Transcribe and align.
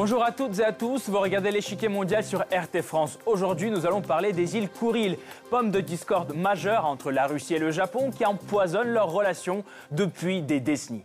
Bonjour 0.00 0.22
à 0.22 0.30
toutes 0.30 0.60
et 0.60 0.64
à 0.64 0.70
tous, 0.70 1.08
vous 1.08 1.18
regardez 1.18 1.50
l'échiquier 1.50 1.88
mondial 1.88 2.22
sur 2.22 2.42
RT 2.42 2.82
France. 2.82 3.18
Aujourd'hui, 3.26 3.68
nous 3.68 3.84
allons 3.84 4.00
parler 4.00 4.32
des 4.32 4.56
îles 4.56 4.68
Kouril, 4.68 5.18
pomme 5.50 5.72
de 5.72 5.80
discorde 5.80 6.36
majeure 6.36 6.86
entre 6.86 7.10
la 7.10 7.26
Russie 7.26 7.54
et 7.54 7.58
le 7.58 7.72
Japon 7.72 8.12
qui 8.12 8.24
empoisonnent 8.24 8.92
leurs 8.92 9.10
relations 9.10 9.64
depuis 9.90 10.40
des 10.40 10.60
décennies. 10.60 11.04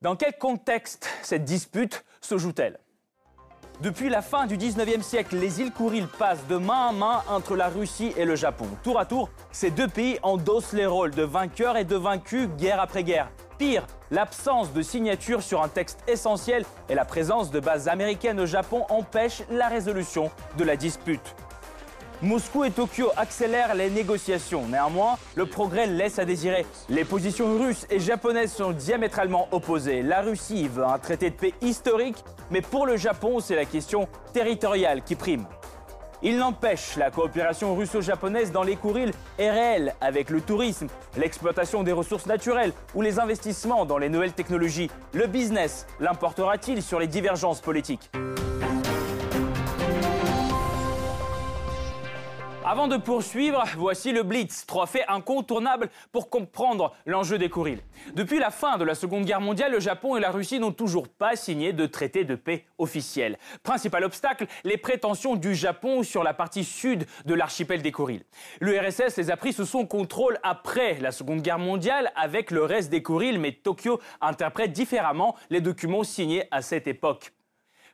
Dans 0.00 0.14
quel 0.14 0.38
contexte 0.38 1.08
cette 1.22 1.42
dispute 1.42 2.04
se 2.20 2.38
joue-t-elle? 2.38 2.78
Depuis 3.80 4.10
la 4.10 4.22
fin 4.22 4.46
du 4.46 4.56
19e 4.56 5.02
siècle, 5.02 5.34
les 5.34 5.60
îles 5.60 5.72
Kouril 5.72 6.06
passent 6.06 6.46
de 6.46 6.58
main 6.58 6.90
en 6.90 6.92
main 6.92 7.22
entre 7.28 7.56
la 7.56 7.66
Russie 7.66 8.12
et 8.16 8.24
le 8.24 8.36
Japon. 8.36 8.68
Tour 8.84 9.00
à 9.00 9.06
tour, 9.06 9.28
ces 9.50 9.72
deux 9.72 9.88
pays 9.88 10.20
endossent 10.22 10.72
les 10.72 10.86
rôles 10.86 11.10
de 11.10 11.24
vainqueurs 11.24 11.76
et 11.76 11.84
de 11.84 11.96
vaincus 11.96 12.48
guerre 12.56 12.80
après 12.80 13.02
guerre. 13.02 13.32
Pire, 13.62 13.86
l'absence 14.10 14.72
de 14.72 14.82
signature 14.82 15.40
sur 15.40 15.62
un 15.62 15.68
texte 15.68 16.00
essentiel 16.08 16.64
et 16.88 16.96
la 16.96 17.04
présence 17.04 17.52
de 17.52 17.60
bases 17.60 17.86
américaines 17.86 18.40
au 18.40 18.46
Japon 18.46 18.84
empêchent 18.88 19.44
la 19.52 19.68
résolution 19.68 20.32
de 20.58 20.64
la 20.64 20.74
dispute. 20.74 21.36
Moscou 22.22 22.64
et 22.64 22.72
Tokyo 22.72 23.10
accélèrent 23.16 23.76
les 23.76 23.88
négociations. 23.88 24.66
Néanmoins, 24.66 25.16
le 25.36 25.46
progrès 25.46 25.86
laisse 25.86 26.18
à 26.18 26.24
désirer. 26.24 26.66
Les 26.88 27.04
positions 27.04 27.56
russes 27.56 27.86
et 27.88 28.00
japonaises 28.00 28.52
sont 28.52 28.72
diamétralement 28.72 29.46
opposées. 29.52 30.02
La 30.02 30.22
Russie 30.22 30.66
veut 30.66 30.84
un 30.84 30.98
traité 30.98 31.30
de 31.30 31.36
paix 31.36 31.54
historique, 31.60 32.24
mais 32.50 32.62
pour 32.62 32.84
le 32.84 32.96
Japon, 32.96 33.38
c'est 33.38 33.54
la 33.54 33.64
question 33.64 34.08
territoriale 34.32 35.04
qui 35.04 35.14
prime. 35.14 35.46
Il 36.24 36.36
n'empêche, 36.38 36.96
la 36.96 37.10
coopération 37.10 37.74
russo-japonaise 37.74 38.52
dans 38.52 38.62
les 38.62 38.76
Kourils 38.76 39.10
est 39.38 39.50
réelle 39.50 39.94
avec 40.00 40.30
le 40.30 40.40
tourisme, 40.40 40.86
l'exploitation 41.16 41.82
des 41.82 41.90
ressources 41.90 42.26
naturelles 42.26 42.72
ou 42.94 43.02
les 43.02 43.18
investissements 43.18 43.84
dans 43.84 43.98
les 43.98 44.08
nouvelles 44.08 44.32
technologies. 44.32 44.88
Le 45.14 45.26
business 45.26 45.84
l'importera-t-il 45.98 46.80
sur 46.80 47.00
les 47.00 47.08
divergences 47.08 47.60
politiques? 47.60 48.10
Avant 52.72 52.88
de 52.88 52.96
poursuivre, 52.96 53.62
voici 53.76 54.12
le 54.12 54.22
Blitz, 54.22 54.64
trois 54.64 54.86
faits 54.86 55.04
incontournables 55.06 55.90
pour 56.10 56.30
comprendre 56.30 56.94
l'enjeu 57.04 57.36
des 57.36 57.50
Kourils. 57.50 57.82
Depuis 58.14 58.38
la 58.38 58.50
fin 58.50 58.78
de 58.78 58.84
la 58.84 58.94
Seconde 58.94 59.26
Guerre 59.26 59.42
mondiale, 59.42 59.72
le 59.72 59.78
Japon 59.78 60.16
et 60.16 60.20
la 60.20 60.30
Russie 60.30 60.58
n'ont 60.58 60.72
toujours 60.72 61.06
pas 61.06 61.36
signé 61.36 61.74
de 61.74 61.84
traité 61.84 62.24
de 62.24 62.34
paix 62.34 62.64
officiel. 62.78 63.36
Principal 63.62 64.04
obstacle, 64.04 64.46
les 64.64 64.78
prétentions 64.78 65.36
du 65.36 65.54
Japon 65.54 66.02
sur 66.02 66.22
la 66.22 66.32
partie 66.32 66.64
sud 66.64 67.04
de 67.26 67.34
l'archipel 67.34 67.82
des 67.82 67.92
Kourils. 67.92 68.24
L'URSS 68.62 69.18
les 69.18 69.30
a 69.30 69.36
pris 69.36 69.52
sous 69.52 69.66
son 69.66 69.84
contrôle 69.84 70.38
après 70.42 70.98
la 70.98 71.12
Seconde 71.12 71.42
Guerre 71.42 71.58
mondiale 71.58 72.10
avec 72.16 72.50
le 72.50 72.64
reste 72.64 72.88
des 72.88 73.02
Kourils, 73.02 73.38
mais 73.38 73.52
Tokyo 73.52 74.00
interprète 74.22 74.72
différemment 74.72 75.36
les 75.50 75.60
documents 75.60 76.04
signés 76.04 76.44
à 76.50 76.62
cette 76.62 76.86
époque. 76.86 77.34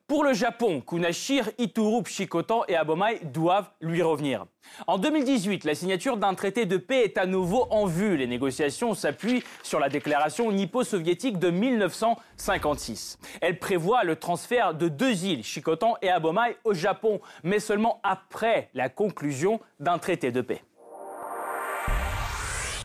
Pour 0.09 0.25
le 0.25 0.33
Japon, 0.33 0.81
Kunashir, 0.81 1.51
Iturup, 1.59 2.07
Shikotan 2.07 2.63
et 2.67 2.77
Abomai 2.77 3.21
doivent 3.25 3.69
lui 3.83 4.01
revenir. 4.01 4.47
En 4.87 4.97
2018, 4.97 5.65
la 5.65 5.75
signature 5.75 6.17
d'un 6.17 6.33
traité 6.33 6.65
de 6.65 6.79
paix 6.79 7.05
est 7.05 7.19
à 7.19 7.27
nouveau 7.27 7.67
en 7.69 7.85
vue. 7.85 8.17
Les 8.17 8.27
négociations 8.27 8.95
s'appuient 8.95 9.45
sur 9.63 9.79
la 9.79 9.91
déclaration 9.91 10.51
nippo-soviétique 10.51 11.39
de 11.39 11.51
1956. 11.51 13.19
Elle 13.43 13.59
prévoit 13.59 14.03
le 14.03 14.17
transfert 14.17 14.73
de 14.73 14.89
deux 14.89 15.27
îles, 15.27 15.45
Shikotan 15.45 15.97
et 16.01 16.09
Abomai, 16.09 16.57
au 16.65 16.73
Japon, 16.73 17.21
mais 17.43 17.61
seulement 17.61 18.01
après 18.03 18.71
la 18.73 18.89
conclusion 18.89 19.61
d'un 19.79 19.99
traité 19.99 20.33
de 20.33 20.41
paix. 20.41 20.63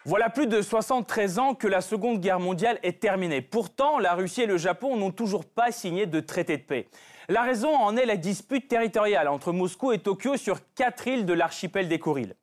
Voilà 0.05 0.29
plus 0.29 0.47
de 0.47 0.61
73 0.61 1.39
ans 1.39 1.53
que 1.55 1.69
la 1.69 1.79
Seconde 1.79 2.19
Guerre 2.19 2.41
mondiale 2.41 2.77
est 2.83 2.99
terminée. 2.99 3.41
Pourtant, 3.41 3.99
la 3.99 4.13
Russie 4.13 4.41
et 4.41 4.45
le 4.45 4.57
Japon 4.57 4.97
n'ont 4.97 5.11
toujours 5.11 5.45
pas 5.45 5.71
signé 5.71 6.05
de 6.05 6.19
traité 6.19 6.57
de 6.57 6.63
paix. 6.63 6.89
La 7.29 7.43
raison 7.43 7.73
en 7.73 7.95
est 7.95 8.05
la 8.05 8.17
dispute 8.17 8.67
territoriale 8.67 9.29
entre 9.29 9.53
Moscou 9.53 9.93
et 9.93 9.99
Tokyo 9.99 10.35
sur 10.35 10.59
quatre 10.75 11.07
îles 11.07 11.25
de 11.25 11.31
l'archipel 11.31 11.87
des 11.87 11.97
Kourils. 11.97 12.33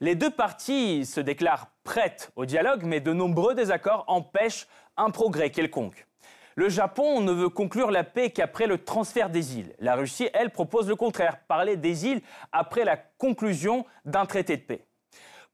Les 0.00 0.14
deux 0.14 0.30
parties 0.30 1.04
se 1.04 1.20
déclarent 1.20 1.70
prêtes 1.84 2.32
au 2.36 2.46
dialogue, 2.46 2.84
mais 2.84 3.00
de 3.00 3.12
nombreux 3.12 3.54
désaccords 3.54 4.04
empêchent 4.06 4.66
un 4.96 5.10
progrès 5.10 5.50
quelconque. 5.50 6.06
Le 6.54 6.70
Japon 6.70 7.20
ne 7.20 7.32
veut 7.32 7.48
conclure 7.50 7.90
la 7.90 8.02
paix 8.02 8.30
qu'après 8.30 8.66
le 8.66 8.82
transfert 8.82 9.28
des 9.28 9.58
îles. 9.58 9.74
La 9.78 9.94
Russie, 9.94 10.30
elle, 10.32 10.50
propose 10.50 10.88
le 10.88 10.96
contraire, 10.96 11.40
parler 11.46 11.76
des 11.76 12.06
îles 12.06 12.22
après 12.50 12.84
la 12.84 12.96
conclusion 12.96 13.84
d'un 14.06 14.24
traité 14.24 14.56
de 14.56 14.62
paix. 14.62 14.86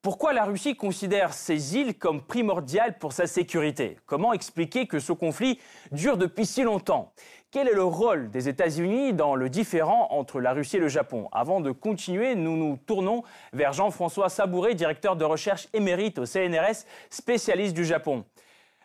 Pourquoi 0.07 0.33
la 0.33 0.45
Russie 0.45 0.77
considère 0.77 1.35
ces 1.35 1.77
îles 1.77 1.99
comme 1.99 2.23
primordiales 2.23 2.97
pour 2.97 3.13
sa 3.13 3.27
sécurité? 3.27 3.99
Comment 4.07 4.33
expliquer 4.33 4.87
que 4.87 5.01
ce 5.01 5.11
conflit 5.11 5.59
dure 5.91 6.17
depuis 6.17 6.47
si 6.47 6.63
longtemps? 6.63 7.13
Quel 7.51 7.67
est 7.67 7.75
le 7.75 7.83
rôle 7.83 8.31
des 8.31 8.49
États-Unis 8.49 9.15
dans 9.15 9.35
le 9.35 9.51
différent 9.51 10.07
entre 10.13 10.41
la 10.41 10.53
Russie 10.53 10.77
et 10.77 10.79
le 10.79 10.87
Japon? 10.87 11.29
Avant 11.33 11.61
de 11.61 11.73
continuer, 11.73 12.37
nous 12.37 12.57
nous 12.57 12.77
tournons 12.87 13.25
vers 13.53 13.73
Jean-François 13.73 14.29
Sabouret, 14.29 14.77
directeur 14.77 15.17
de 15.17 15.25
recherche 15.25 15.67
émérite 15.73 16.21
au 16.21 16.25
CNRS, 16.25 16.87
spécialiste 17.11 17.75
du 17.75 17.85
Japon. 17.85 18.25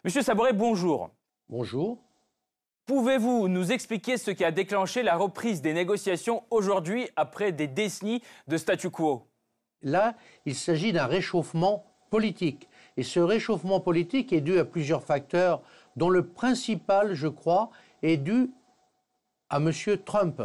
Monsieur 0.03 0.23
Sabouret, 0.23 0.53
bonjour. 0.53 1.11
Bonjour. 1.49 1.99
Pouvez-vous 2.87 3.47
nous 3.47 3.71
expliquer 3.71 4.17
ce 4.17 4.31
qui 4.31 4.43
a 4.43 4.49
déclenché 4.49 5.03
la 5.03 5.17
reprise 5.17 5.61
des 5.61 5.73
négociations 5.73 6.41
aujourd'hui 6.49 7.09
après 7.15 7.51
des 7.51 7.67
décennies 7.67 8.23
de 8.47 8.57
statu 8.57 8.89
quo? 8.89 9.30
Là, 9.83 10.15
il 10.45 10.55
s'agit 10.55 10.93
d'un 10.93 11.05
réchauffement 11.05 11.85
politique. 12.09 12.67
Et 12.97 13.03
ce 13.03 13.19
réchauffement 13.19 13.79
politique 13.79 14.33
est 14.33 14.41
dû 14.41 14.59
à 14.59 14.65
plusieurs 14.65 15.03
facteurs, 15.03 15.61
dont 15.95 16.09
le 16.09 16.25
principal, 16.25 17.13
je 17.13 17.27
crois, 17.27 17.69
est 18.03 18.17
dû 18.17 18.49
à 19.49 19.57
M. 19.57 19.71
Trump, 20.05 20.41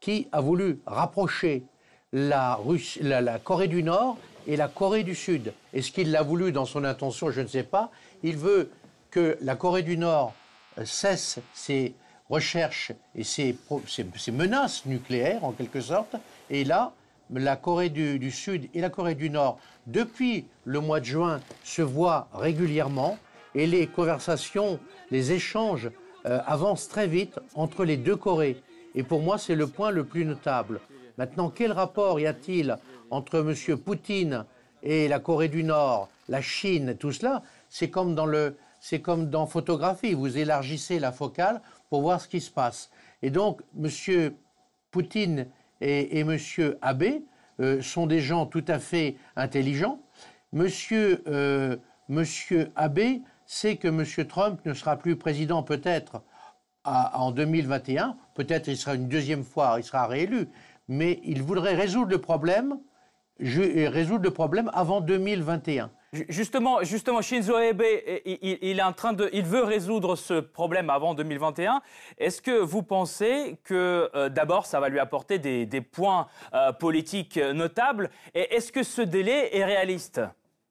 qui 0.00 0.28
a 0.32 0.40
voulu 0.40 0.80
rapprocher 0.86 1.64
la, 2.12 2.58
Corée 3.44 3.68
du 3.68 3.82
Nord 3.82 4.18
et 4.46 4.56
la 4.56 4.68
Corée 4.68 5.04
du 5.04 5.14
Sud. 5.14 5.52
Est-ce 5.72 5.92
qu'il 5.92 6.10
l'a 6.10 6.22
voulu 6.22 6.52
dans 6.52 6.64
son 6.64 6.84
intention? 6.84 7.30
Je 7.30 7.42
ne 7.42 7.46
sais 7.46 7.62
pas. 7.62 7.90
Il 8.22 8.36
veut 8.36 8.70
que 9.10 9.38
la 9.40 9.56
Corée 9.56 9.82
du 9.82 9.96
Nord 9.96 10.34
cesse 10.84 11.38
ses 11.54 11.94
recherches 12.28 12.92
et 13.14 13.24
ses 13.24 13.56
menaces 14.32 14.86
nucléaires, 14.86 15.44
en 15.44 15.52
quelque 15.52 15.80
sorte. 15.80 16.16
Et 16.48 16.64
là, 16.64 16.92
la 17.32 17.56
Corée 17.56 17.90
du, 17.90 18.30
Sud 18.30 18.68
et 18.74 18.80
la 18.80 18.90
Corée 18.90 19.14
du 19.14 19.30
Nord, 19.30 19.58
depuis 19.86 20.46
le 20.64 20.80
mois 20.80 21.00
de 21.00 21.04
juin, 21.04 21.40
se 21.64 21.82
voient 21.82 22.28
régulièrement 22.32 23.18
et 23.54 23.66
les 23.66 23.86
conversations, 23.86 24.78
les 25.10 25.32
échanges 25.32 25.90
euh, 26.26 26.40
avancent 26.46 26.88
très 26.88 27.06
vite 27.06 27.38
entre 27.54 27.84
les 27.84 27.96
deux 27.96 28.16
Corées. 28.16 28.62
Et 28.94 29.02
pour 29.02 29.20
moi, 29.20 29.38
c'est 29.38 29.54
le 29.54 29.66
point 29.66 29.90
le 29.90 30.04
plus 30.04 30.24
notable. 30.24 30.80
Maintenant, 31.18 31.50
quel 31.50 31.72
rapport 31.72 32.18
y 32.18 32.26
a-t-il 32.26 32.76
entre 33.10 33.38
M. 33.38 33.78
Poutine 33.78 34.44
et 34.82 35.08
la 35.08 35.20
Corée 35.20 35.48
du 35.48 35.62
Nord, 35.62 36.08
la 36.28 36.40
Chine, 36.40 36.96
tout 36.98 37.12
cela? 37.12 37.42
C'est 37.68 37.90
comme 37.90 38.14
dans 38.14 38.26
le, 38.26 38.56
c'est 38.80 39.00
comme 39.00 39.30
dans 39.30 39.46
photographie. 39.46 40.14
Vous 40.14 40.38
élargissez 40.38 40.98
la 40.98 41.12
focale 41.12 41.60
pour 41.88 42.02
voir 42.02 42.20
ce 42.20 42.28
qui 42.28 42.40
se 42.40 42.50
passe. 42.50 42.90
Et 43.22 43.30
donc, 43.30 43.60
M. 43.78 44.32
Poutine 44.90 45.46
et, 45.80 46.18
et 46.18 46.20
M. 46.20 46.36
Abe 46.82 47.04
euh, 47.60 47.82
sont 47.82 48.06
des 48.06 48.20
gens 48.20 48.46
tout 48.46 48.64
à 48.68 48.78
fait 48.78 49.16
intelligents. 49.36 50.00
Monsieur, 50.52 51.22
euh, 51.28 51.76
Monsieur 52.08 52.70
Abe 52.76 53.20
sait 53.46 53.76
que 53.76 53.88
M. 53.88 54.04
Trump 54.26 54.60
ne 54.64 54.74
sera 54.74 54.96
plus 54.96 55.16
président 55.16 55.62
peut-être 55.62 56.22
en 56.84 57.30
2021, 57.30 58.16
peut-être 58.34 58.68
il 58.68 58.76
sera 58.76 58.94
une 58.94 59.06
deuxième 59.06 59.44
fois, 59.44 59.74
il 59.76 59.84
sera 59.84 60.06
réélu, 60.06 60.48
mais 60.88 61.20
il 61.24 61.42
voudrait 61.42 61.74
résoudre 61.74 62.10
le 62.10 62.18
problème, 62.18 62.78
résoudre 63.38 64.24
le 64.24 64.30
problème 64.30 64.70
avant 64.72 65.02
2021. 65.02 65.90
Justement, 66.12 66.82
justement, 66.82 67.22
Shinzo 67.22 67.54
Abe, 67.54 67.84
il, 68.24 68.78
est 68.80 68.82
en 68.82 68.92
train 68.92 69.12
de, 69.12 69.30
il 69.32 69.44
veut 69.44 69.62
résoudre 69.62 70.16
ce 70.16 70.40
problème 70.40 70.90
avant 70.90 71.14
2021. 71.14 71.82
Est-ce 72.18 72.42
que 72.42 72.58
vous 72.58 72.82
pensez 72.82 73.58
que 73.62 74.10
euh, 74.16 74.28
d'abord 74.28 74.66
ça 74.66 74.80
va 74.80 74.88
lui 74.88 74.98
apporter 74.98 75.38
des, 75.38 75.80
points 75.80 76.26
euh, 76.52 76.72
politiques 76.72 77.36
notables? 77.36 78.10
Et 78.34 78.56
est-ce 78.56 78.72
que 78.72 78.82
ce 78.82 79.02
délai 79.02 79.56
est 79.56 79.64
réaliste? 79.64 80.20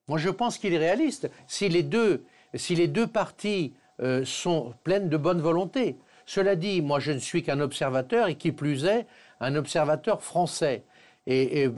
Moi, 0.10 0.18
je 0.18 0.30
pense 0.30 0.58
qu'il 0.58 0.74
est 0.74 0.78
réaliste. 0.78 1.32
Si 1.48 1.70
les 1.70 1.84
deux, 1.84 2.26
si 2.54 2.76
les 2.76 2.90
deux 2.90 3.08
parties 3.08 3.74
euh, 4.02 4.26
sont 4.26 4.74
pleines 4.84 5.08
de 5.08 5.18
bonne 5.18 5.40
volonté. 5.40 5.96
Cela 6.26 6.58
dit, 6.58 6.82
moi, 6.82 7.00
je 7.00 7.14
ne 7.14 7.20
suis 7.20 7.44
qu'un 7.44 7.62
observateur 7.62 8.28
et 8.28 8.36
qui 8.36 8.52
plus 8.52 8.84
est, 8.84 9.08
un 9.40 9.56
observateur 9.56 10.22
français. 10.22 10.84
Et, 11.28 11.64
et 11.64 11.70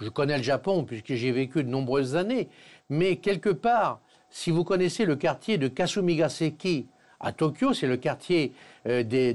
je 0.00 0.08
connais 0.08 0.36
le 0.36 0.42
Japon 0.42 0.84
puisque 0.84 1.14
j'y 1.14 1.28
ai 1.28 1.32
vécu 1.32 1.62
de 1.62 1.68
nombreuses 1.68 2.16
années. 2.16 2.48
Mais 2.90 3.16
quelque 3.16 3.50
part, 3.50 4.00
si 4.30 4.50
vous 4.50 4.64
connaissez 4.64 5.04
le 5.04 5.16
quartier 5.16 5.58
de 5.58 5.68
Kasumigaseki 5.68 6.86
à 7.20 7.32
Tokyo, 7.32 7.72
c'est 7.72 7.86
le 7.86 7.96
quartier 7.96 8.52
euh, 8.86 9.02
des, 9.02 9.34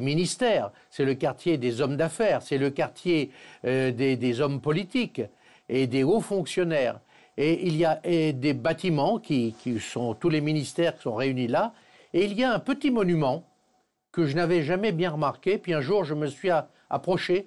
ministères, 0.00 0.70
c'est 0.90 1.04
le 1.04 1.14
quartier 1.14 1.58
des 1.58 1.80
hommes 1.80 1.96
d'affaires, 1.96 2.42
c'est 2.42 2.58
le 2.58 2.70
quartier 2.70 3.30
euh, 3.64 3.92
des, 3.92 4.40
hommes 4.40 4.60
politiques 4.60 5.22
et 5.68 5.86
des 5.86 6.02
hauts 6.02 6.20
fonctionnaires. 6.20 7.00
Et 7.36 7.68
il 7.68 7.76
y 7.76 7.84
a 7.84 8.00
des 8.04 8.52
bâtiments 8.52 9.20
qui, 9.20 9.54
qui 9.62 9.78
sont 9.78 10.14
tous 10.14 10.28
les 10.28 10.40
ministères 10.40 10.96
qui 10.96 11.02
sont 11.02 11.14
réunis 11.14 11.46
là, 11.46 11.72
et 12.12 12.24
il 12.24 12.32
y 12.32 12.42
a 12.42 12.52
un 12.52 12.58
petit 12.58 12.90
monument 12.90 13.44
que 14.12 14.26
je 14.26 14.34
n'avais 14.34 14.62
jamais 14.62 14.92
bien 14.92 15.10
remarqué. 15.10 15.58
Puis 15.58 15.74
un 15.74 15.80
jour, 15.80 16.04
je 16.04 16.14
me 16.14 16.26
suis 16.26 16.50
approché 16.90 17.46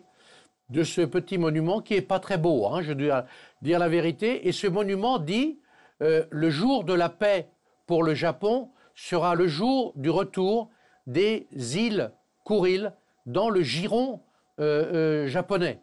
de 0.71 0.83
ce 0.83 1.01
petit 1.01 1.37
monument 1.37 1.81
qui 1.81 1.95
est 1.95 2.01
pas 2.01 2.19
très 2.19 2.37
beau, 2.37 2.65
hein, 2.67 2.81
je 2.81 2.93
dois 2.93 3.25
dire 3.61 3.77
la 3.77 3.89
vérité. 3.89 4.47
Et 4.47 4.53
ce 4.53 4.67
monument 4.67 5.19
dit 5.19 5.59
euh, 6.01 6.25
le 6.31 6.49
jour 6.49 6.85
de 6.85 6.93
la 6.93 7.09
paix 7.09 7.49
pour 7.85 8.03
le 8.03 8.15
Japon 8.15 8.69
sera 8.95 9.35
le 9.35 9.47
jour 9.47 9.91
du 9.95 10.09
retour 10.09 10.69
des 11.07 11.47
îles 11.77 12.11
Kuril 12.45 12.93
dans 13.25 13.49
le 13.49 13.61
giron 13.61 14.21
euh, 14.59 15.25
euh, 15.25 15.27
japonais. 15.27 15.81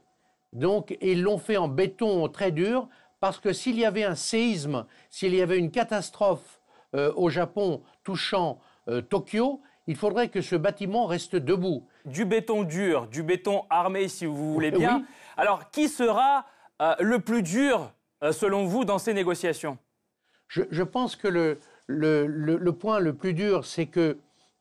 Donc 0.54 0.96
ils 1.02 1.22
l'ont 1.22 1.38
fait 1.38 1.58
en 1.58 1.68
béton 1.68 2.26
très 2.28 2.50
dur 2.50 2.88
parce 3.20 3.38
que 3.38 3.52
s'il 3.52 3.78
y 3.78 3.84
avait 3.84 4.04
un 4.04 4.14
séisme, 4.14 4.86
s'il 5.10 5.34
y 5.34 5.42
avait 5.42 5.58
une 5.58 5.70
catastrophe 5.70 6.60
au 6.94 7.28
Japon 7.28 7.82
touchant 8.02 8.60
Tokyo, 9.10 9.60
il 9.88 9.96
faudrait 9.96 10.28
que 10.28 10.42
ce 10.42 10.54
bâtiment 10.54 11.06
reste 11.06 11.34
debout. 11.34 11.82
Du 12.04 12.26
béton 12.26 12.62
dur, 12.62 13.08
du 13.08 13.22
béton 13.22 13.64
armé, 13.70 14.06
si 14.06 14.26
vous 14.26 14.52
voulez 14.52 14.70
bien. 14.70 15.02
Alors, 15.38 15.70
qui 15.70 15.88
sera 15.88 16.44
euh, 16.82 16.94
le 17.00 17.20
plus 17.20 17.42
dur, 17.42 17.90
euh, 18.22 18.32
selon 18.32 18.66
vous, 18.66 18.84
dans 18.84 18.98
ces 18.98 19.14
négociations? 19.14 19.78
Je, 20.48 20.82
pense 20.82 21.16
que 21.16 21.26
le, 21.28 21.58
le, 21.86 22.72
point 22.72 23.00
le 23.00 23.14
plus 23.14 23.32
dur, 23.32 23.64
c'est 23.64 23.86
que 23.86 24.18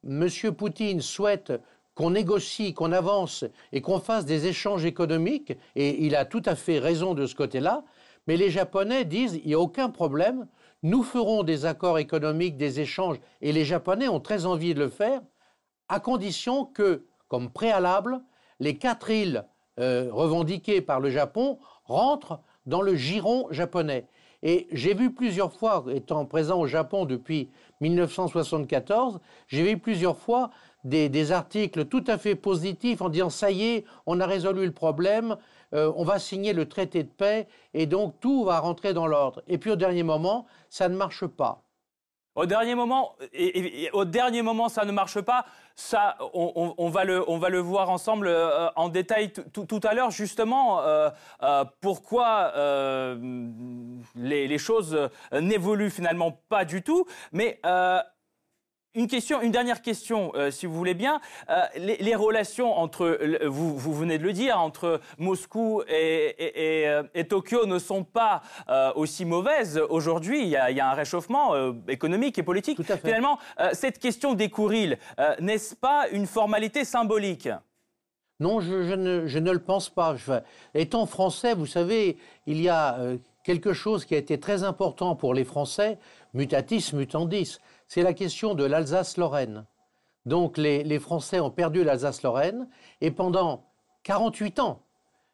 M. 0.07 0.29
Poutine 0.56 1.01
souhaite 1.01 1.53
qu'on 1.94 2.12
négocie, 2.12 2.73
qu'on 2.73 2.94
avance 2.94 3.44
et 3.73 3.81
qu'on 3.81 4.00
fasse 4.00 4.25
des 4.25 4.47
échanges 4.47 4.85
économiques, 4.85 5.53
et 5.75 6.06
il 6.06 6.15
a 6.15 6.23
tout 6.23 6.44
à 6.45 6.56
fait 6.56 6.80
raison 6.80 7.13
de 7.13 7.25
ce 7.25 7.35
côté-là, 7.35 7.83
mais 8.27 8.38
les 8.38 8.50
Japonais 8.50 9.03
disent, 9.03 9.41
il 9.44 9.47
n'y 9.47 9.53
a 9.53 9.59
aucun 9.59 9.89
problème, 9.89 10.47
nous 10.83 11.03
ferons 11.03 11.44
des 11.44 11.65
accords 11.65 12.00
économiques, 12.00 12.57
des 12.57 12.79
échanges, 12.79 13.19
et 13.41 13.51
les 13.51 13.65
Japonais 13.65 14.07
ont 14.07 14.19
très 14.19 14.45
envie 14.45 14.74
de 14.74 14.79
le 14.79 14.89
faire, 14.89 15.21
à 15.89 16.00
condition 16.00 16.65
que, 16.65 17.06
comme 17.27 17.50
préalable, 17.50 18.21
les 18.59 18.77
quatre 18.77 19.09
îles 19.09 19.45
euh, 19.79 20.09
revendiquées 20.12 20.81
par 20.81 21.00
le 21.00 21.09
Japon 21.09 21.59
rentrent 21.85 22.39
dans 22.65 22.81
le 22.81 22.95
giron 22.95 23.47
japonais. 23.51 24.07
Et 24.44 24.68
j'ai 24.71 24.94
vu 24.94 25.12
plusieurs 25.12 25.51
fois, 25.51 25.85
étant 25.94 26.25
présent 26.25 26.59
au 26.59 26.68
Japon 26.68 27.06
depuis 27.06 27.50
1974, 27.81 29.19
j'ai 29.47 29.63
vu 29.63 29.77
plusieurs 29.80 30.18
fois 30.18 30.51
des, 30.83 31.09
des, 31.09 31.31
articles 31.31 31.85
tout 31.85 32.03
à 32.07 32.18
fait 32.18 32.35
positifs 32.35 33.01
en 33.01 33.09
disant 33.09 33.30
ça 33.30 33.51
y 33.51 33.63
est, 33.63 33.85
on 34.06 34.19
a 34.19 34.25
résolu 34.25 34.65
le 34.65 34.71
problème, 34.71 35.38
euh, 35.74 35.92
on 35.96 36.04
va 36.04 36.19
signer 36.19 36.54
le 36.54 36.68
traité 36.68 37.04
de 37.04 37.10
paix 37.10 37.48
et 37.74 37.86
donc 37.86 38.19
tout 38.19 38.46
va 38.46 38.60
rentrer 38.60 38.94
dans 38.94 39.08
l'ordre. 39.08 39.42
Et 39.48 39.58
puis 39.58 39.72
au 39.72 39.75
dernier 39.75 40.04
moment, 40.04 40.46
ça 40.69 40.90
ne 40.90 40.96
marche 40.96 41.25
pas. 41.25 41.64
Au 42.36 42.46
dernier 42.46 42.75
moment, 42.75 43.16
au 43.94 44.06
dernier 44.06 44.44
moment, 44.44 44.69
ça 44.69 44.86
ne 44.86 44.92
marche 44.92 45.19
pas. 45.22 45.46
Ça, 45.74 46.18
on, 46.36 46.88
va, 46.90 47.04
le, 47.04 47.28
on 47.28 47.40
va 47.40 47.50
le 47.50 47.58
voir 47.58 47.90
ensemble 47.90 48.28
euh, 48.28 48.69
en 48.75 48.90
détail 48.90 49.34
tout 49.34 49.80
à 49.84 49.96
l'heure, 49.96 50.12
justement, 50.12 50.81
euh, 50.81 51.10
pourquoi 51.81 52.54
les, 54.16 54.48
les, 54.48 54.58
choses 54.60 55.10
n'évoluent 55.31 55.90
finalement 55.90 56.40
pas 56.48 56.64
du 56.64 56.84
tout. 56.84 57.06
Mais 57.31 57.60
une 58.97 59.07
question, 59.07 59.41
une 59.41 59.51
dernière 59.51 59.81
question, 59.83 60.31
euh, 60.35 60.49
si 60.49 60.65
vous 60.65 60.73
voulez 60.73 60.95
bien. 60.95 61.21
Euh, 61.49 61.61
les, 61.77 62.15
relations 62.15 62.75
entre, 62.75 63.19
vous, 63.45 63.77
vous, 63.77 63.94
venez 63.94 64.17
de 64.17 64.23
le 64.23 64.33
dire, 64.33 64.59
entre 64.59 64.99
Moscou 65.19 65.83
et, 65.88 66.81
et, 66.81 66.88
euh, 66.88 67.03
Tokyo 67.29 67.67
ne 67.67 67.77
sont 67.77 68.03
pas 68.03 68.41
aussi 68.95 69.23
mauvaises 69.25 69.79
aujourd'hui. 69.89 70.41
Il, 70.41 70.49
y 70.49 70.55
a 70.55 70.89
un 70.89 70.94
réchauffement 70.94 71.53
économique 71.88 72.39
et 72.39 72.44
politique. 72.44 72.77
Tout 72.77 72.91
à 72.91 72.97
fait. 72.97 73.09
Finalement, 73.09 73.38
cette 73.73 73.99
question 73.99 74.33
des 74.33 74.49
Kourils, 74.49 74.97
n'est-ce 75.39 75.75
pas 75.75 76.07
une 76.11 76.25
formalité 76.25 76.83
symbolique? 76.85 77.49
Non, 78.39 78.59
je, 78.61 78.95
ne, 78.95 79.27
je, 79.27 79.39
ne, 79.39 79.51
le 79.51 79.59
pense 79.59 79.89
pas. 79.89 80.15
étant 80.73 81.05
français, 81.05 81.53
vous 81.53 81.65
savez, 81.65 82.17
il 82.45 82.61
y 82.61 82.69
a 82.69 82.97
quelque 83.44 83.73
chose 83.73 84.05
qui 84.05 84.15
a 84.15 84.17
été 84.17 84.39
très 84.39 84.63
important 84.63 85.15
pour 85.15 85.33
les 85.33 85.44
Français, 85.44 85.99
mutatis 86.33 86.94
mutandis 86.94 87.59
c'est 87.88 88.01
la 88.01 88.13
question 88.13 88.54
de 88.54 88.63
l'Alsace-Lorraine. 88.63 89.66
Donc 90.25 90.57
les, 90.57 91.00
Français 91.00 91.39
ont 91.39 91.51
perdu 91.51 91.84
l'Alsace-Lorraine 91.84 92.68
et 93.00 93.12
pendant 93.12 93.63
48 94.04 94.60
ans, 94.60 94.81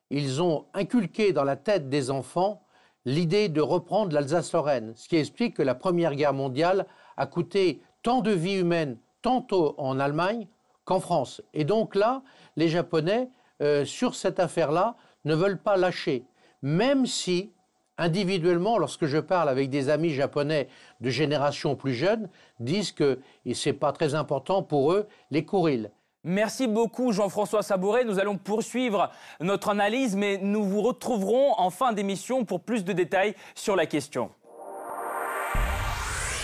ils 0.10 0.42
ont 0.42 0.66
inculqué 0.74 1.34
dans 1.34 1.44
la 1.44 1.56
tête 1.56 1.90
des 1.90 2.12
enfants 2.12 2.64
l'idée 3.06 3.50
de 3.50 3.62
reprendre 3.62 4.14
l'Alsace-Lorraine, 4.14 4.94
ce 4.96 5.10
qui 5.10 5.18
explique 5.18 5.56
que 5.56 5.64
la 5.64 5.76
Première 5.76 6.16
Guerre 6.16 6.34
mondiale 6.34 6.86
a 7.18 7.26
coûté 7.26 7.82
tant 8.04 8.22
de 8.22 8.32
vies 8.32 8.60
humaines, 8.60 8.98
tantôt 9.22 9.74
en 9.78 10.00
Allemagne 10.00 10.48
qu'en 10.86 11.00
France. 11.00 11.42
Et 11.54 11.66
donc 11.66 11.96
là, 11.96 12.22
les 12.56 12.70
Japonais, 12.70 13.30
euh, 13.62 13.86
sur 13.86 14.14
cette 14.14 14.40
affaire-là, 14.40 14.96
ne 15.26 15.34
veulent 15.34 15.62
pas 15.62 15.78
lâcher, 15.78 16.26
même 16.62 17.06
si 17.06 17.52
individuellement, 17.98 18.78
lorsque 18.78 19.06
je 19.06 19.18
parle 19.18 19.50
avec 19.50 19.69
des 19.69 19.90
amis 19.90 20.12
japonais 20.12 20.68
de 21.01 21.10
génération 21.10 21.75
plus 21.75 21.94
jeune, 21.94 22.30
disent 22.60 22.92
que 22.92 23.19
ce 23.51 23.69
n'est 23.69 23.74
pas 23.74 23.92
très 23.92 24.16
important 24.16 24.63
pour 24.63 24.94
eux 24.94 25.07
les 25.31 25.45
Kourils. 25.45 25.90
Merci 26.25 26.68
beaucoup 26.68 27.12
Jean-François 27.12 27.63
Sabouret. 27.63 28.06
Nous 28.06 28.18
allons 28.18 28.38
poursuivre 28.38 29.12
notre 29.42 29.69
analyse, 29.69 30.16
mais 30.16 30.38
nous 30.38 30.63
vous 30.63 30.81
retrouverons 30.81 31.54
en 31.57 31.69
fin 31.69 31.92
d'émission 31.92 32.45
pour 32.45 32.62
plus 32.62 32.86
de 32.86 32.94
détails 32.94 33.36
sur 33.56 33.75
la 33.75 33.86
question. 33.86 34.30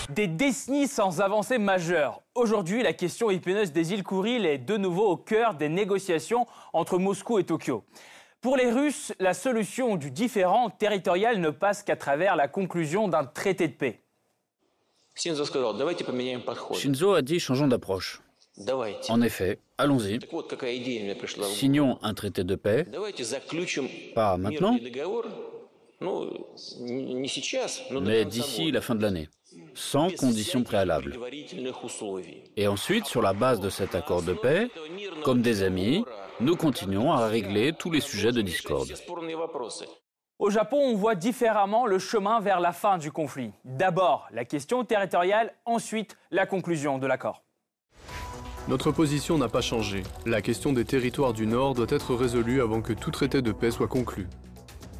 Des 0.09 0.27
décennies 0.27 0.87
sans 0.87 1.21
avancée 1.21 1.59
majeure. 1.59 2.21
Aujourd'hui, 2.35 2.83
la 2.83 2.93
question 2.93 3.29
épineuse 3.29 3.71
des 3.71 3.93
îles 3.93 4.03
Kouril 4.03 4.45
est 4.45 4.57
de 4.57 4.75
nouveau 4.75 5.07
au 5.07 5.17
cœur 5.17 5.53
des 5.53 5.69
négociations 5.69 6.45
entre 6.73 6.97
Moscou 6.97 7.39
et 7.39 7.45
Tokyo. 7.45 7.85
Pour 8.41 8.55
les 8.55 8.71
Russes, 8.71 9.11
la 9.19 9.33
solution 9.33 9.97
du 9.97 10.11
différent 10.11 10.69
territorial 10.69 11.41
ne 11.41 11.49
passe 11.49 11.83
qu'à 11.83 11.97
travers 11.97 12.37
la 12.37 12.47
conclusion 12.47 13.09
d'un 13.09 13.25
traité 13.25 13.67
de 13.67 13.73
paix. 13.73 14.01
Shinzo 15.13 17.13
a 17.13 17.21
dit 17.21 17.39
changeons 17.39 17.67
d'approche. 17.67 18.21
En 19.09 19.21
effet, 19.21 19.59
allons-y. 19.77 20.19
Signons 21.43 21.99
un 22.01 22.13
traité 22.13 22.45
de 22.45 22.55
paix. 22.55 22.85
Pas 24.15 24.37
maintenant, 24.37 24.77
mais 27.91 28.25
d'ici 28.25 28.71
la 28.71 28.79
fin 28.79 28.95
de 28.95 29.01
l'année, 29.01 29.27
sans 29.73 30.15
conditions 30.15 30.63
préalables. 30.63 31.19
Et 32.55 32.67
ensuite, 32.67 33.05
sur 33.05 33.21
la 33.21 33.33
base 33.33 33.59
de 33.59 33.69
cet 33.69 33.95
accord 33.95 34.21
de 34.21 34.33
paix, 34.33 34.69
comme 35.23 35.41
des 35.41 35.63
amis, 35.63 36.05
nous 36.41 36.55
continuons 36.55 37.11
à 37.11 37.27
régler 37.27 37.73
tous 37.73 37.91
les 37.91 37.99
sujets 37.99 38.31
de 38.31 38.41
discorde. 38.41 38.87
Au 40.37 40.49
Japon, 40.49 40.77
on 40.77 40.95
voit 40.95 41.15
différemment 41.15 41.85
le 41.85 41.99
chemin 41.99 42.39
vers 42.39 42.61
la 42.61 42.71
fin 42.71 42.97
du 42.97 43.11
conflit. 43.11 43.51
D'abord 43.65 44.27
la 44.31 44.45
question 44.45 44.85
territoriale, 44.85 45.53
ensuite 45.65 46.17
la 46.31 46.45
conclusion 46.45 46.97
de 46.97 47.07
l'accord. 47.07 47.43
Notre 48.69 48.91
position 48.91 49.37
n'a 49.37 49.49
pas 49.49 49.61
changé. 49.61 50.03
La 50.25 50.41
question 50.41 50.71
des 50.71 50.85
territoires 50.85 51.33
du 51.33 51.45
Nord 51.45 51.73
doit 51.73 51.87
être 51.89 52.15
résolue 52.15 52.61
avant 52.61 52.81
que 52.81 52.93
tout 52.93 53.11
traité 53.11 53.41
de 53.41 53.51
paix 53.51 53.71
soit 53.71 53.87
conclu. 53.87 54.27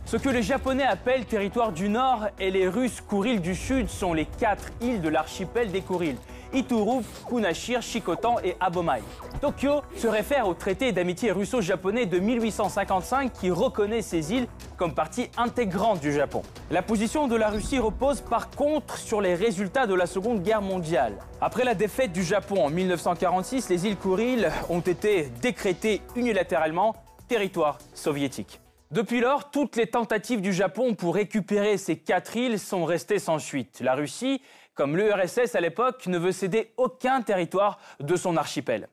Ce 0.06 0.18
que 0.18 0.30
les 0.30 0.42
Japonais 0.42 0.84
appellent 0.84 1.26
territoire 1.26 1.72
du 1.72 1.88
Nord 1.88 2.28
et 2.40 2.50
les 2.50 2.68
Russes 2.68 3.00
Kourils 3.00 3.40
du 3.40 3.54
Sud 3.54 3.88
sont 3.90 4.14
les 4.14 4.26
quatre 4.26 4.72
îles 4.82 5.02
de 5.02 5.10
l'archipel 5.10 5.72
des 5.72 5.82
Kourils. 5.82 6.18
Iturup, 6.54 7.06
Kunashir, 7.28 7.82
Shikotan 7.82 8.38
et 8.44 8.56
Abomai. 8.60 9.02
Tokyo 9.42 9.82
se 9.96 10.08
réfère 10.08 10.48
au 10.48 10.54
traité 10.54 10.92
d'amitié 10.92 11.32
russo-japonais 11.32 12.06
de 12.06 12.20
1855 12.20 13.34
qui 13.34 13.52
reconnaît 13.52 14.02
ces 14.02 14.34
îles 14.34 14.48
comme 14.78 14.94
partie 14.94 15.30
intégrante 15.38 16.00
du 16.00 16.12
Japon. 16.12 16.42
La 16.72 16.82
position 16.82 17.28
de 17.28 17.36
la 17.36 17.50
Russie 17.50 17.80
repose 17.80 18.22
par 18.22 18.50
contre 18.50 18.98
sur 18.98 19.22
les 19.22 19.36
résultats 19.36 19.88
de 19.88 19.94
la 19.94 20.06
Seconde 20.06 20.42
Guerre 20.42 20.62
mondiale. 20.62 21.18
Après 21.42 21.64
la 21.64 21.76
défaite 21.76 22.12
du 22.12 22.24
Japon 22.24 22.66
en 22.66 22.70
1946, 22.70 23.70
les 23.70 23.88
îles 23.88 23.98
Kouril 23.98 24.52
ont 24.70 24.80
été 24.80 25.30
décrétées 25.42 26.02
unilatéralement 26.16 26.96
territoire 27.28 27.78
soviétique. 27.94 28.60
Depuis 28.92 29.20
lors, 29.20 29.52
toutes 29.52 29.76
les 29.76 29.86
tentatives 29.86 30.42
du 30.42 30.52
Japon 30.52 30.96
pour 30.96 31.14
récupérer 31.14 31.78
ces 31.78 31.96
quatre 31.96 32.36
îles 32.36 32.58
sont 32.58 32.86
restées 32.86 33.20
sans 33.20 33.38
suite. 33.38 33.82
La 33.82 33.94
Russie 33.94 34.42
comme 34.80 34.96
l'URSS 34.96 35.56
à 35.56 35.60
l'époque, 35.60 36.08
ne 36.08 36.18
veut 36.18 36.32
céder 36.32 36.72
aucun 36.78 37.22
territoire 37.22 37.80
de 38.00 38.16
son 38.16 38.38
archipel. 38.38 38.88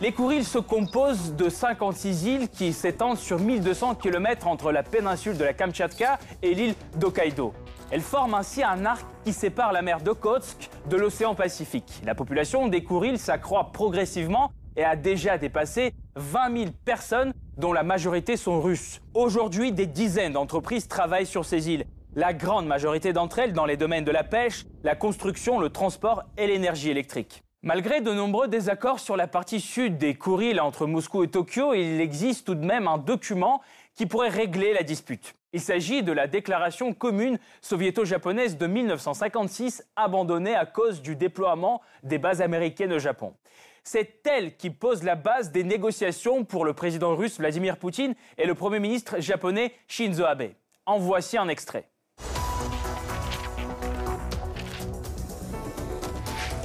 Les 0.00 0.10
Kourils 0.10 0.44
se 0.44 0.58
composent 0.58 1.36
de 1.36 1.48
56 1.48 2.24
îles 2.24 2.48
qui 2.48 2.72
s'étendent 2.72 3.16
sur 3.16 3.38
1200 3.38 3.94
km 3.94 4.48
entre 4.48 4.72
la 4.72 4.82
péninsule 4.82 5.38
de 5.38 5.44
la 5.44 5.52
Kamtchatka 5.52 6.18
et 6.42 6.54
l'île 6.54 6.74
d'Hokkaido. 6.96 7.54
Elles 7.92 8.00
forment 8.00 8.34
ainsi 8.34 8.64
un 8.64 8.84
arc 8.84 9.06
qui 9.24 9.32
sépare 9.32 9.72
la 9.72 9.80
mer 9.80 10.00
d'Okhotsk 10.00 10.70
de 10.90 10.96
l'océan 10.96 11.36
Pacifique. 11.36 12.02
La 12.04 12.16
population 12.16 12.66
des 12.66 12.82
Kourils 12.82 13.20
s'accroît 13.20 13.70
progressivement 13.72 14.50
et 14.76 14.82
a 14.82 14.96
déjà 14.96 15.38
dépassé 15.38 15.94
20 16.16 16.58
000 16.58 16.70
personnes 16.84 17.32
dont 17.56 17.72
la 17.72 17.84
majorité 17.84 18.36
sont 18.36 18.60
russes. 18.60 19.00
Aujourd'hui, 19.14 19.70
des 19.70 19.86
dizaines 19.86 20.32
d'entreprises 20.32 20.88
travaillent 20.88 21.26
sur 21.26 21.44
ces 21.44 21.70
îles 21.70 21.84
la 22.16 22.32
grande 22.32 22.66
majorité 22.66 23.12
d'entre 23.12 23.38
elles 23.38 23.52
dans 23.52 23.66
les 23.66 23.76
domaines 23.76 24.04
de 24.04 24.10
la 24.10 24.24
pêche, 24.24 24.64
la 24.82 24.96
construction, 24.96 25.60
le 25.60 25.68
transport 25.68 26.24
et 26.38 26.46
l'énergie 26.46 26.90
électrique. 26.90 27.42
Malgré 27.62 28.00
de 28.00 28.10
nombreux 28.10 28.48
désaccords 28.48 29.00
sur 29.00 29.16
la 29.16 29.26
partie 29.26 29.60
sud 29.60 29.98
des 29.98 30.14
Kourils 30.14 30.60
entre 30.60 30.86
Moscou 30.86 31.24
et 31.24 31.28
Tokyo, 31.28 31.74
il 31.74 32.00
existe 32.00 32.46
tout 32.46 32.54
de 32.54 32.64
même 32.64 32.88
un 32.88 32.96
document 32.96 33.60
qui 33.94 34.06
pourrait 34.06 34.30
régler 34.30 34.72
la 34.72 34.82
dispute. 34.82 35.34
Il 35.52 35.60
s'agit 35.60 36.02
de 36.02 36.12
la 36.12 36.26
déclaration 36.26 36.94
commune 36.94 37.38
soviéto-japonaise 37.60 38.56
de 38.56 38.66
1956, 38.66 39.86
abandonnée 39.94 40.54
à 40.54 40.64
cause 40.64 41.02
du 41.02 41.16
déploiement 41.16 41.82
des 42.02 42.18
bases 42.18 42.40
américaines 42.40 42.94
au 42.94 42.98
Japon. 42.98 43.34
C'est 43.84 44.26
elle 44.26 44.56
qui 44.56 44.70
pose 44.70 45.02
la 45.02 45.16
base 45.16 45.52
des 45.52 45.64
négociations 45.64 46.44
pour 46.44 46.64
le 46.64 46.72
président 46.72 47.14
russe 47.14 47.38
Vladimir 47.38 47.76
Poutine 47.76 48.14
et 48.38 48.46
le 48.46 48.54
Premier 48.54 48.80
ministre 48.80 49.20
japonais 49.20 49.74
Shinzo 49.86 50.24
Abe. 50.24 50.52
En 50.86 50.98
voici 50.98 51.36
un 51.36 51.48
extrait. 51.48 51.88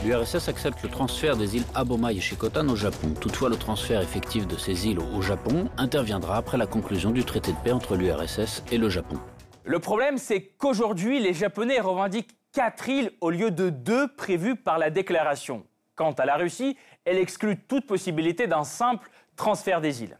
L'URSS 0.03 0.49
accepte 0.49 0.81
le 0.81 0.89
transfert 0.89 1.37
des 1.37 1.57
îles 1.57 1.65
Abomai 1.75 2.15
et 2.15 2.19
Shikotan 2.19 2.67
au 2.69 2.75
Japon. 2.75 3.13
Toutefois, 3.19 3.49
le 3.49 3.55
transfert 3.55 4.01
effectif 4.01 4.47
de 4.47 4.57
ces 4.57 4.87
îles 4.87 4.97
au 4.99 5.21
Japon 5.21 5.69
interviendra 5.77 6.37
après 6.37 6.57
la 6.57 6.65
conclusion 6.65 7.11
du 7.11 7.23
traité 7.23 7.51
de 7.51 7.57
paix 7.63 7.71
entre 7.71 7.95
l'URSS 7.95 8.63
et 8.71 8.79
le 8.79 8.89
Japon. 8.89 9.17
Le 9.63 9.77
problème, 9.77 10.17
c'est 10.17 10.41
qu'aujourd'hui, 10.57 11.19
les 11.19 11.33
Japonais 11.33 11.79
revendiquent 11.79 12.35
quatre 12.51 12.89
îles 12.89 13.11
au 13.21 13.29
lieu 13.29 13.51
de 13.51 13.69
deux 13.69 14.07
prévues 14.07 14.55
par 14.55 14.79
la 14.79 14.89
déclaration. 14.89 15.63
Quant 15.95 16.13
à 16.13 16.25
la 16.25 16.35
Russie, 16.35 16.77
elle 17.05 17.19
exclut 17.19 17.59
toute 17.67 17.85
possibilité 17.85 18.47
d'un 18.47 18.63
simple 18.63 19.07
transfert 19.35 19.81
des 19.81 20.01
îles. 20.01 20.17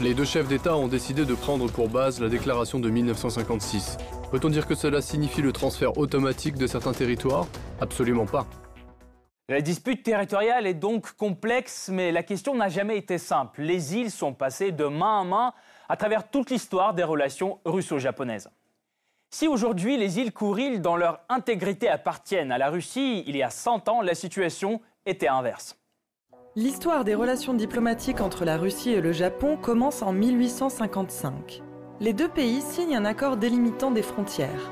Les 0.00 0.14
deux 0.14 0.24
chefs 0.24 0.46
d'État 0.46 0.76
ont 0.76 0.86
décidé 0.86 1.24
de 1.24 1.34
prendre 1.34 1.68
pour 1.68 1.88
base 1.88 2.20
la 2.20 2.28
déclaration 2.28 2.78
de 2.78 2.88
1956. 2.88 3.96
Peut-on 4.30 4.50
dire 4.50 4.68
que 4.68 4.76
cela 4.76 5.02
signifie 5.02 5.42
le 5.42 5.52
transfert 5.52 5.98
automatique 5.98 6.56
de 6.56 6.68
certains 6.68 6.92
territoires? 6.92 7.48
Absolument 7.80 8.26
pas. 8.26 8.46
La 9.50 9.62
dispute 9.62 10.04
territoriale 10.04 10.68
est 10.68 10.74
donc 10.74 11.10
complexe, 11.16 11.90
mais 11.92 12.12
la 12.12 12.22
question 12.22 12.54
n'a 12.54 12.68
jamais 12.68 12.96
été 12.96 13.18
simple. 13.18 13.62
Les 13.62 13.96
îles 13.96 14.12
sont 14.12 14.32
passées 14.32 14.70
de 14.70 14.84
main 14.84 15.22
à 15.22 15.24
main 15.24 15.52
à 15.88 15.96
travers 15.96 16.30
toute 16.30 16.50
l'histoire 16.50 16.94
des 16.94 17.02
relations 17.02 17.58
russo-japonaises. 17.64 18.48
Si 19.28 19.48
aujourd'hui 19.48 19.96
les 19.96 20.20
îles 20.20 20.32
Kouril, 20.32 20.80
dans 20.80 20.96
leur 20.96 21.18
intégrité, 21.28 21.88
appartiennent 21.88 22.52
à 22.52 22.58
la 22.58 22.70
Russie, 22.70 23.24
il 23.26 23.36
y 23.36 23.42
a 23.42 23.50
100 23.50 23.88
ans, 23.88 24.02
la 24.02 24.14
situation 24.14 24.80
était 25.04 25.26
inverse. 25.26 25.76
L'histoire 26.54 27.02
des 27.02 27.16
relations 27.16 27.54
diplomatiques 27.54 28.20
entre 28.20 28.44
la 28.44 28.56
Russie 28.56 28.92
et 28.92 29.00
le 29.00 29.10
Japon 29.10 29.56
commence 29.56 30.02
en 30.02 30.12
1855. 30.12 31.60
Les 31.98 32.12
deux 32.12 32.28
pays 32.28 32.60
signent 32.60 32.96
un 32.96 33.04
accord 33.04 33.36
délimitant 33.36 33.90
des 33.90 34.02
frontières. 34.02 34.70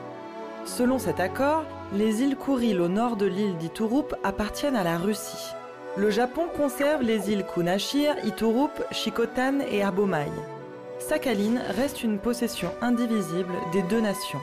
Selon 0.64 1.00
cet 1.00 1.18
accord, 1.18 1.64
les 1.92 2.22
îles 2.22 2.36
Kouril 2.36 2.80
au 2.80 2.88
nord 2.88 3.16
de 3.16 3.26
l'île 3.26 3.56
d'Iturup 3.56 4.14
appartiennent 4.22 4.76
à 4.76 4.84
la 4.84 4.98
Russie. 4.98 5.52
Le 5.96 6.10
Japon 6.10 6.42
conserve 6.54 7.02
les 7.02 7.30
îles 7.30 7.46
Kunashir, 7.46 8.14
Iturup, 8.24 8.84
Shikotan 8.90 9.60
et 9.70 9.82
Abomai. 9.82 10.26
Sakhaline 10.98 11.62
reste 11.70 12.02
une 12.02 12.18
possession 12.18 12.70
indivisible 12.82 13.54
des 13.72 13.82
deux 13.82 14.00
nations. 14.00 14.40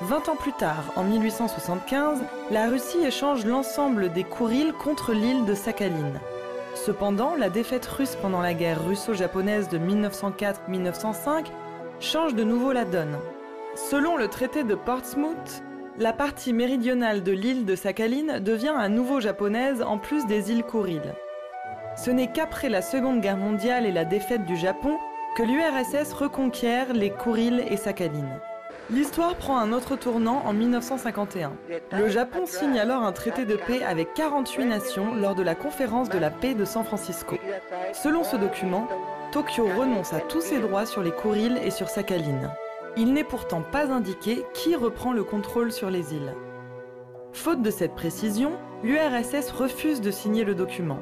Vingt 0.00 0.26
ans 0.30 0.36
plus 0.36 0.54
tard, 0.54 0.84
en 0.96 1.04
1875, 1.04 2.20
la 2.50 2.68
Russie 2.68 3.04
échange 3.04 3.44
l'ensemble 3.44 4.10
des 4.12 4.24
Kouril 4.24 4.72
contre 4.72 5.12
l'île 5.12 5.44
de 5.44 5.54
Sakhaline. 5.54 6.18
Cependant, 6.74 7.34
la 7.36 7.50
défaite 7.50 7.84
russe 7.84 8.16
pendant 8.22 8.40
la 8.40 8.54
guerre 8.54 8.82
russo-japonaise 8.86 9.68
de 9.68 9.78
1904-1905 9.78 11.46
change 12.00 12.34
de 12.34 12.44
nouveau 12.44 12.72
la 12.72 12.86
donne. 12.86 13.18
Selon 13.74 14.16
le 14.16 14.28
traité 14.28 14.64
de 14.64 14.74
Portsmouth, 14.74 15.62
la 15.98 16.12
partie 16.12 16.52
méridionale 16.52 17.22
de 17.22 17.32
l'île 17.32 17.64
de 17.64 17.74
Sakhaline 17.74 18.38
devient 18.40 18.74
à 18.76 18.88
nouveau 18.88 19.20
japonaise 19.20 19.82
en 19.82 19.98
plus 19.98 20.26
des 20.26 20.52
îles 20.52 20.62
Kouril. 20.62 21.02
Ce 21.96 22.10
n'est 22.10 22.30
qu'après 22.30 22.68
la 22.68 22.82
Seconde 22.82 23.20
Guerre 23.20 23.36
mondiale 23.36 23.86
et 23.86 23.92
la 23.92 24.04
défaite 24.04 24.44
du 24.44 24.56
Japon 24.56 24.96
que 25.36 25.42
l'URSS 25.42 26.12
reconquiert 26.12 26.92
les 26.92 27.10
Kouril 27.10 27.64
et 27.68 27.76
Sakhaline. 27.76 28.40
L'histoire 28.90 29.36
prend 29.36 29.58
un 29.58 29.72
autre 29.72 29.94
tournant 29.96 30.42
en 30.44 30.52
1951. 30.52 31.52
Le 31.92 32.08
Japon 32.08 32.46
signe 32.46 32.78
alors 32.78 33.04
un 33.04 33.12
traité 33.12 33.44
de 33.44 33.54
paix 33.54 33.84
avec 33.84 34.14
48 34.14 34.64
nations 34.64 35.14
lors 35.14 35.36
de 35.36 35.42
la 35.42 35.54
conférence 35.54 36.08
de 36.08 36.18
la 36.18 36.30
paix 36.30 36.54
de 36.54 36.64
San 36.64 36.84
Francisco. 36.84 37.36
Selon 37.92 38.24
ce 38.24 38.36
document, 38.36 38.88
Tokyo 39.30 39.64
renonce 39.76 40.12
à 40.12 40.20
tous 40.20 40.40
ses 40.40 40.58
droits 40.58 40.86
sur 40.86 41.02
les 41.02 41.12
Kouril 41.12 41.60
et 41.62 41.70
sur 41.70 41.88
Sakhaline. 41.88 42.50
Il 42.96 43.12
n'est 43.12 43.24
pourtant 43.24 43.62
pas 43.62 43.90
indiqué 43.92 44.44
qui 44.52 44.74
reprend 44.74 45.12
le 45.12 45.22
contrôle 45.22 45.70
sur 45.70 45.90
les 45.90 46.14
îles. 46.14 46.34
Faute 47.32 47.62
de 47.62 47.70
cette 47.70 47.94
précision, 47.94 48.52
l'URSS 48.82 49.50
refuse 49.52 50.00
de 50.00 50.10
signer 50.10 50.44
le 50.44 50.54
document. 50.54 50.98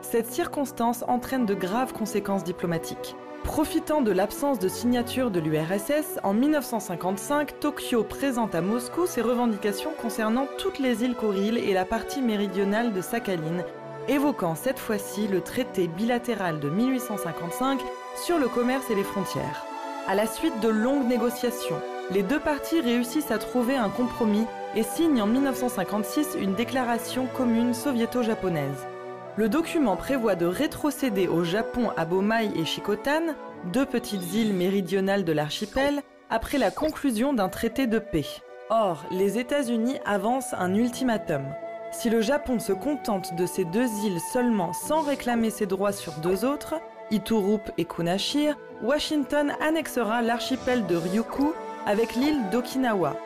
Cette 0.00 0.32
circonstance 0.32 1.04
entraîne 1.06 1.44
de 1.44 1.54
graves 1.54 1.92
conséquences 1.92 2.44
diplomatiques. 2.44 3.14
Profitant 3.44 4.00
de 4.00 4.12
l'absence 4.12 4.58
de 4.58 4.68
signature 4.68 5.30
de 5.30 5.40
l'URSS, 5.40 6.18
en 6.22 6.32
1955, 6.32 7.60
Tokyo 7.60 8.02
présente 8.02 8.54
à 8.54 8.62
Moscou 8.62 9.06
ses 9.06 9.22
revendications 9.22 9.92
concernant 10.00 10.46
toutes 10.58 10.78
les 10.78 11.04
îles 11.04 11.14
Kouril 11.14 11.58
et 11.58 11.74
la 11.74 11.84
partie 11.84 12.22
méridionale 12.22 12.92
de 12.92 13.00
Sakhaline, 13.00 13.64
évoquant 14.08 14.54
cette 14.54 14.78
fois-ci 14.78 15.28
le 15.28 15.40
traité 15.42 15.88
bilatéral 15.88 16.60
de 16.60 16.70
1855 16.70 17.80
sur 18.16 18.38
le 18.38 18.48
commerce 18.48 18.90
et 18.90 18.94
les 18.94 19.04
frontières. 19.04 19.69
À 20.10 20.16
la 20.16 20.26
suite 20.26 20.58
de 20.58 20.68
longues 20.68 21.06
négociations, 21.06 21.80
les 22.10 22.24
deux 22.24 22.40
parties 22.40 22.80
réussissent 22.80 23.30
à 23.30 23.38
trouver 23.38 23.76
un 23.76 23.90
compromis 23.90 24.44
et 24.74 24.82
signent 24.82 25.22
en 25.22 25.28
1956 25.28 26.30
une 26.40 26.56
déclaration 26.56 27.28
commune 27.28 27.74
soviéto-japonaise. 27.74 28.88
Le 29.36 29.48
document 29.48 29.94
prévoit 29.94 30.34
de 30.34 30.46
rétrocéder 30.46 31.28
au 31.28 31.44
Japon 31.44 31.92
à 31.96 32.06
Bomai 32.06 32.50
et 32.56 32.64
Shikotan, 32.64 33.36
deux 33.72 33.86
petites 33.86 34.34
îles 34.34 34.52
méridionales 34.52 35.24
de 35.24 35.30
l'archipel, 35.30 36.02
après 36.28 36.58
la 36.58 36.72
conclusion 36.72 37.32
d'un 37.32 37.48
traité 37.48 37.86
de 37.86 38.00
paix. 38.00 38.26
Or, 38.68 39.04
les 39.12 39.38
États-Unis 39.38 40.00
avancent 40.04 40.54
un 40.54 40.74
ultimatum. 40.74 41.44
Si 41.92 42.10
le 42.10 42.20
Japon 42.20 42.58
se 42.58 42.72
contente 42.72 43.36
de 43.36 43.46
ces 43.46 43.64
deux 43.64 43.86
îles 44.04 44.20
seulement 44.32 44.72
sans 44.72 45.02
réclamer 45.02 45.50
ses 45.50 45.66
droits 45.66 45.92
sur 45.92 46.14
deux 46.14 46.44
autres, 46.44 46.74
Iturup 47.10 47.72
et 47.76 47.84
Kunashir, 47.84 48.56
Washington 48.82 49.52
annexera 49.60 50.22
l'archipel 50.22 50.86
de 50.86 50.94
Ryukyu 50.94 51.48
avec 51.86 52.14
l'île 52.14 52.48
d'Okinawa. 52.52 53.16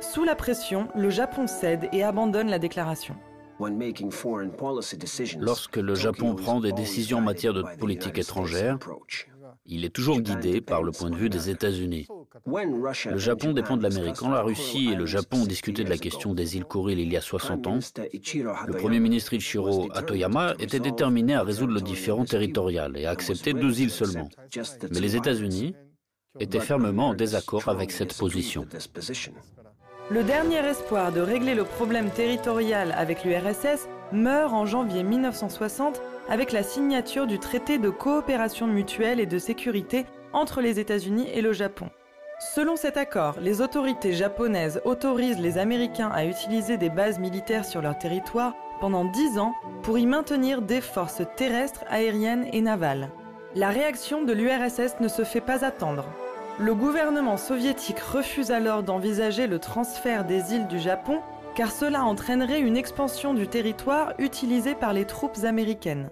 Sous 0.00 0.24
la 0.24 0.34
pression, 0.34 0.88
le 0.96 1.08
Japon 1.08 1.46
cède 1.46 1.88
et 1.92 2.02
abandonne 2.02 2.48
la 2.48 2.58
déclaration. 2.58 3.14
Lorsque 5.38 5.76
le 5.76 5.94
Japon 5.94 6.34
prend 6.34 6.60
des 6.60 6.72
décisions 6.72 7.18
en 7.18 7.22
matière 7.22 7.54
de 7.54 7.62
politique 7.78 8.18
étrangère, 8.18 8.78
il 9.66 9.84
est 9.84 9.90
toujours 9.90 10.20
guidé 10.20 10.60
par 10.60 10.82
le 10.82 10.92
point 10.92 11.10
de 11.10 11.16
vue 11.16 11.28
des 11.28 11.50
États-Unis. 11.50 12.06
Le 12.46 13.18
Japon 13.18 13.52
dépend 13.52 13.76
de 13.76 13.82
l'Amérique. 13.82 14.16
Quand 14.16 14.30
la 14.30 14.42
Russie 14.42 14.90
et 14.92 14.96
le 14.96 15.06
Japon 15.06 15.42
ont 15.42 15.46
discuté 15.46 15.84
de 15.84 15.90
la 15.90 15.98
question 15.98 16.34
des 16.34 16.56
îles 16.56 16.64
Kouril 16.64 16.98
il 16.98 17.12
y 17.12 17.16
a 17.16 17.20
60 17.20 17.66
ans, 17.66 17.78
le 17.94 18.72
Premier 18.76 19.00
ministre 19.00 19.34
Ichiro 19.34 19.88
Atoyama 19.94 20.54
était 20.58 20.80
déterminé 20.80 21.34
à 21.34 21.42
résoudre 21.42 21.74
le 21.74 21.80
différend 21.80 22.24
territorial 22.24 22.96
et 22.96 23.06
à 23.06 23.10
accepter 23.10 23.52
deux 23.52 23.80
îles 23.80 23.90
seulement. 23.90 24.28
Mais 24.90 25.00
les 25.00 25.16
États-Unis 25.16 25.74
étaient 26.40 26.60
fermement 26.60 27.08
en 27.08 27.14
désaccord 27.14 27.68
avec 27.68 27.90
cette 27.90 28.16
position. 28.16 28.66
Le 30.10 30.24
dernier 30.24 30.58
espoir 30.58 31.12
de 31.12 31.20
régler 31.20 31.54
le 31.54 31.64
problème 31.64 32.10
territorial 32.10 32.92
avec 32.96 33.24
l'URSS 33.24 33.88
meurt 34.12 34.52
en 34.52 34.66
janvier 34.66 35.04
1960 35.04 36.00
avec 36.28 36.52
la 36.52 36.62
signature 36.62 37.26
du 37.26 37.38
traité 37.38 37.78
de 37.78 37.90
coopération 37.90 38.66
mutuelle 38.66 39.20
et 39.20 39.26
de 39.26 39.38
sécurité 39.38 40.06
entre 40.32 40.60
les 40.60 40.80
États-Unis 40.80 41.28
et 41.32 41.42
le 41.42 41.52
Japon. 41.52 41.90
Selon 42.54 42.76
cet 42.76 42.96
accord, 42.96 43.36
les 43.40 43.60
autorités 43.60 44.12
japonaises 44.12 44.80
autorisent 44.84 45.38
les 45.38 45.58
Américains 45.58 46.10
à 46.12 46.24
utiliser 46.24 46.76
des 46.76 46.90
bases 46.90 47.18
militaires 47.18 47.64
sur 47.64 47.80
leur 47.82 47.98
territoire 47.98 48.54
pendant 48.80 49.04
10 49.04 49.38
ans 49.38 49.54
pour 49.82 49.98
y 49.98 50.06
maintenir 50.06 50.60
des 50.60 50.80
forces 50.80 51.22
terrestres, 51.36 51.84
aériennes 51.88 52.48
et 52.52 52.60
navales. 52.60 53.10
La 53.54 53.68
réaction 53.68 54.24
de 54.24 54.32
l'URSS 54.32 54.98
ne 55.00 55.08
se 55.08 55.22
fait 55.22 55.40
pas 55.40 55.64
attendre. 55.64 56.06
Le 56.58 56.74
gouvernement 56.74 57.36
soviétique 57.36 58.00
refuse 58.00 58.50
alors 58.50 58.82
d'envisager 58.82 59.46
le 59.46 59.58
transfert 59.58 60.24
des 60.24 60.54
îles 60.54 60.66
du 60.66 60.78
Japon 60.78 61.20
car 61.54 61.70
cela 61.70 62.04
entraînerait 62.04 62.60
une 62.60 62.76
expansion 62.76 63.34
du 63.34 63.46
territoire 63.46 64.14
utilisé 64.18 64.74
par 64.74 64.92
les 64.92 65.04
troupes 65.04 65.44
américaines. 65.44 66.10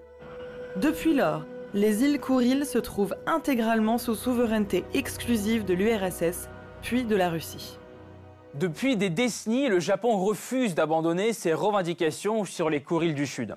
Depuis 0.76 1.14
lors, 1.14 1.44
les 1.72 2.02
îles 2.04 2.20
Kouril 2.20 2.66
se 2.66 2.78
trouvent 2.78 3.14
intégralement 3.26 3.98
sous 3.98 4.14
souveraineté 4.14 4.84
exclusive 4.92 5.64
de 5.64 5.74
l'URSS, 5.74 6.48
puis 6.82 7.04
de 7.04 7.16
la 7.16 7.30
Russie. 7.30 7.78
Depuis 8.54 8.96
des 8.96 9.10
décennies, 9.10 9.68
le 9.68 9.78
Japon 9.78 10.16
refuse 10.16 10.74
d'abandonner 10.74 11.32
ses 11.32 11.54
revendications 11.54 12.44
sur 12.44 12.68
les 12.68 12.82
Kourils 12.82 13.14
du 13.14 13.26
Sud. 13.26 13.56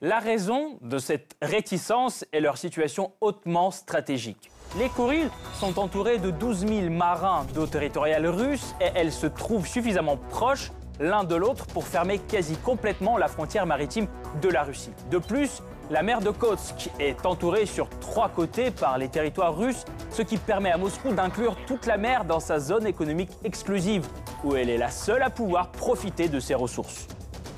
La 0.00 0.18
raison 0.18 0.78
de 0.82 0.98
cette 0.98 1.36
réticence 1.40 2.24
est 2.32 2.40
leur 2.40 2.58
situation 2.58 3.12
hautement 3.20 3.70
stratégique. 3.70 4.50
Les 4.76 4.88
Kourils 4.88 5.30
sont 5.54 5.78
entourés 5.78 6.18
de 6.18 6.32
12 6.32 6.66
000 6.66 6.90
marins 6.90 7.46
d'eau 7.54 7.66
territoriale 7.66 8.26
russe 8.26 8.74
et 8.80 8.90
elles 8.96 9.12
se 9.12 9.28
trouvent 9.28 9.68
suffisamment 9.68 10.16
proches 10.16 10.72
l'un 11.00 11.24
de 11.24 11.34
l'autre 11.34 11.66
pour 11.66 11.86
fermer 11.86 12.18
quasi 12.18 12.56
complètement 12.56 13.16
la 13.16 13.28
frontière 13.28 13.66
maritime 13.66 14.06
de 14.40 14.48
la 14.48 14.62
Russie. 14.62 14.92
De 15.10 15.18
plus, 15.18 15.62
la 15.90 16.02
mer 16.02 16.20
de 16.20 16.30
Kotsk 16.30 16.90
est 16.98 17.26
entourée 17.26 17.66
sur 17.66 17.88
trois 18.00 18.28
côtés 18.28 18.70
par 18.70 18.96
les 18.96 19.08
territoires 19.08 19.56
russes, 19.56 19.84
ce 20.10 20.22
qui 20.22 20.38
permet 20.38 20.70
à 20.70 20.78
Moscou 20.78 21.12
d'inclure 21.12 21.56
toute 21.66 21.86
la 21.86 21.98
mer 21.98 22.24
dans 22.24 22.40
sa 22.40 22.58
zone 22.58 22.86
économique 22.86 23.30
exclusive, 23.44 24.06
où 24.44 24.56
elle 24.56 24.70
est 24.70 24.78
la 24.78 24.90
seule 24.90 25.22
à 25.22 25.30
pouvoir 25.30 25.68
profiter 25.70 26.28
de 26.28 26.40
ses 26.40 26.54
ressources. 26.54 27.06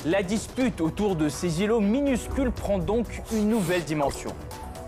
La 0.05 0.23
dispute 0.23 0.81
autour 0.81 1.17
de 1.17 1.29
ces 1.29 1.63
îlots 1.63 1.81
minuscules 1.81 2.53
prend 2.53 2.79
donc 2.79 3.23
une 3.33 3.49
nouvelle 3.49 3.85
dimension. 3.85 4.33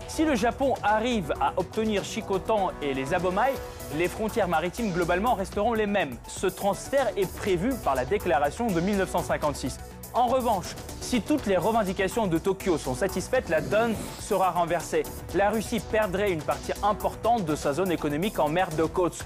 Si 0.09 0.25
le 0.25 0.35
Japon 0.35 0.73
arrive 0.81 1.31
à 1.39 1.53
obtenir 1.55 2.03
Shikotan 2.03 2.71
et 2.81 2.95
les 2.95 3.13
Abomai, 3.13 3.53
les 3.95 4.07
frontières 4.07 4.47
maritimes 4.47 4.91
globalement 4.91 5.35
resteront 5.35 5.73
les 5.73 5.85
mêmes. 5.85 6.17
Ce 6.27 6.47
transfert 6.47 7.09
est 7.15 7.31
prévu 7.37 7.73
par 7.83 7.93
la 7.93 8.05
déclaration 8.05 8.67
de 8.67 8.81
1956. 8.81 9.77
En 10.15 10.25
revanche, 10.25 10.75
si 10.99 11.21
toutes 11.21 11.45
les 11.45 11.57
revendications 11.57 12.25
de 12.25 12.39
Tokyo 12.39 12.79
sont 12.79 12.95
satisfaites, 12.95 13.49
la 13.49 13.61
donne 13.61 13.93
sera 14.19 14.49
renversée. 14.49 15.03
La 15.35 15.51
Russie 15.51 15.79
perdrait 15.79 16.31
une 16.31 16.41
partie 16.41 16.73
importante 16.81 17.45
de 17.45 17.55
sa 17.55 17.73
zone 17.73 17.91
économique 17.91 18.39
en 18.39 18.49
mer 18.49 18.69
de 18.75 18.83
Kotsk. 18.85 19.25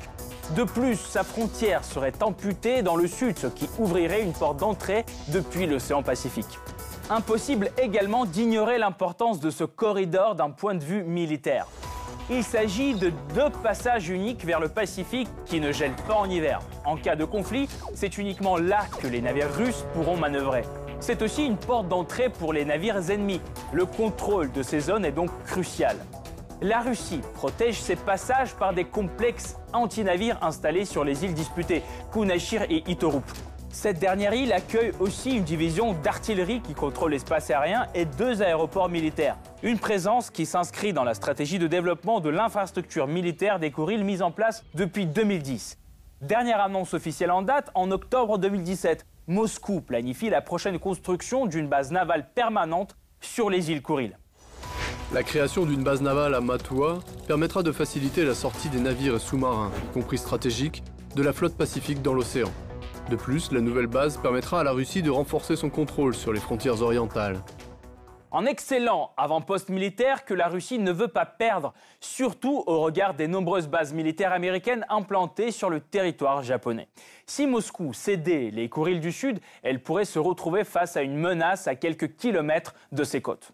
De 0.58 0.64
plus, 0.64 0.98
sa 0.98 1.24
frontière 1.24 1.86
serait 1.86 2.14
amputée 2.22 2.82
dans 2.82 2.98
le 2.98 3.08
sud, 3.08 3.40
ce 3.40 3.48
qui 3.48 3.70
ouvrirait 3.80 4.22
une 4.22 4.34
porte 4.34 4.58
d'entrée 4.58 5.06
depuis 5.30 5.66
l'océan 5.66 6.04
Pacifique. 6.04 6.60
Impossible 7.14 7.70
également 7.78 8.26
d'ignorer 8.26 8.80
l'importance 8.80 9.40
de 9.40 9.52
ce 9.52 9.64
corridor 9.64 10.34
d'un 10.34 10.50
point 10.50 10.74
de 10.74 10.84
vue 10.84 11.04
militaire. 11.04 11.68
Il 12.32 12.44
s'agit 12.44 12.96
de 12.96 13.12
deux 13.36 13.52
passages 13.62 14.10
uniques 14.10 14.44
vers 14.44 14.60
le 14.60 14.68
Pacifique 14.68 15.28
qui 15.46 15.60
ne 15.60 15.72
gèlent 15.72 15.92
pas 16.08 16.16
en 16.16 16.28
hiver. 16.28 16.60
En 16.86 16.98
cas 16.98 17.16
de 17.16 17.24
conflit, 17.24 17.70
c'est 17.94 18.18
uniquement 18.18 18.58
là 18.58 18.88
que 19.00 19.06
les 19.06 19.22
navires 19.22 19.54
russes 19.54 19.86
pourront 19.94 20.18
manœuvrer. 20.18 20.64
C'est 21.00 21.22
aussi 21.22 21.46
une 21.46 21.58
porte 21.58 21.88
d'entrée 21.88 22.30
pour 22.30 22.52
les 22.52 22.66
navires 22.66 23.12
ennemis. 23.12 23.42
Le 23.74 23.86
contrôle 23.86 24.52
de 24.52 24.64
ces 24.64 24.80
zones 24.80 25.06
est 25.06 25.12
donc 25.12 25.30
crucial. 25.46 25.98
La 26.64 26.80
Russie 26.80 27.22
protège 27.36 27.80
ses 27.80 27.96
passages 27.96 28.56
par 28.56 28.74
des 28.74 28.86
complexes 28.86 29.58
anti-navires 29.72 30.40
installés 30.42 30.86
sur 30.86 31.04
les 31.04 31.24
îles 31.26 31.36
disputées, 31.36 31.84
Kunashir 32.12 32.64
et 32.72 32.84
Itorup. 32.88 33.26
Cette 33.74 33.98
dernière 33.98 34.36
île 34.36 34.54
accueille 34.54 34.92
aussi 35.00 35.36
une 35.36 35.44
division 35.44 35.94
d'artillerie 35.94 36.62
qui 36.62 36.76
contrôle 36.76 37.12
l'espace 37.12 37.50
aérien 37.50 37.88
et 37.96 38.06
deux 38.06 38.44
aéroports 38.44 38.88
militaires. 38.88 39.36
Une 39.64 39.80
présence 39.80 40.30
qui 40.30 40.46
s'inscrit 40.46 40.94
dans 40.94 41.04
la 41.04 41.16
stratégie 41.16 41.58
de 41.58 41.66
développement 41.66 42.20
de 42.20 42.30
l'infrastructure 42.30 43.08
militaire 43.08 43.60
des 43.60 43.72
Kourils 43.72 44.04
mise 44.04 44.22
en 44.22 44.30
place 44.30 44.64
depuis 44.76 45.08
2010. 45.08 45.80
Dernière 46.22 46.62
annonce 46.62 46.94
officielle 46.94 47.32
en 47.32 47.42
date, 47.42 47.72
en 47.74 47.90
octobre 47.90 48.38
2017, 48.38 49.08
Moscou 49.26 49.82
planifie 49.82 50.30
la 50.30 50.42
prochaine 50.42 50.78
construction 50.78 51.48
d'une 51.48 51.68
base 51.68 51.92
navale 51.92 52.30
permanente 52.36 52.96
sur 53.22 53.50
les 53.50 53.72
îles 53.72 53.82
Kourils. 53.82 54.16
La 55.12 55.24
création 55.24 55.66
d'une 55.66 55.84
base 55.84 56.02
navale 56.02 56.36
à 56.36 56.42
Matua 56.42 57.00
permettra 57.28 57.64
de 57.64 57.72
faciliter 57.72 58.24
la 58.24 58.36
sortie 58.36 58.70
des 58.70 58.80
navires 58.80 59.20
sous-marins, 59.20 59.72
y 59.90 59.94
compris 59.94 60.20
stratégiques, 60.20 60.84
de 61.16 61.24
la 61.24 61.34
flotte 61.34 61.58
pacifique 61.58 62.04
dans 62.04 62.14
l'océan. 62.14 62.52
De 63.10 63.16
plus, 63.18 63.52
la 63.52 63.60
nouvelle 63.60 63.88
base 63.88 64.18
permettra 64.18 64.62
à 64.62 64.64
la 64.64 64.72
Russie 64.72 65.02
de 65.02 65.10
renforcer 65.10 65.56
son 65.56 65.70
contrôle 65.70 66.16
sur 66.16 66.32
les 66.32 66.40
frontières 66.40 66.82
orientales. 66.82 67.42
En 68.32 68.48
excellent 68.48 69.12
avant-poste 69.16 69.70
militaire 69.70 70.26
que 70.26 70.34
la 70.34 70.48
Russie 70.48 70.80
ne 70.80 70.92
veut 70.92 71.10
pas 71.10 71.26
perdre, 71.26 71.74
surtout 72.00 72.64
au 72.66 72.80
regard 72.82 73.14
des 73.14 73.28
nombreuses 73.28 73.68
bases 73.68 73.94
militaires 73.94 74.32
américaines 74.32 74.86
implantées 74.90 75.52
sur 75.52 75.70
le 75.70 75.82
territoire 75.82 76.42
japonais. 76.42 76.88
Si 77.28 77.46
Moscou 77.46 77.94
cédait 77.94 78.50
les 78.52 78.70
Kourils 78.70 79.02
du 79.02 79.12
Sud, 79.12 79.40
elle 79.62 79.84
pourrait 79.84 80.06
se 80.06 80.18
retrouver 80.18 80.64
face 80.64 80.98
à 80.98 81.04
une 81.04 81.16
menace 81.16 81.68
à 81.68 81.76
quelques 81.76 82.16
kilomètres 82.16 82.74
de 82.92 83.04
ses 83.04 83.22
côtes. 83.22 83.54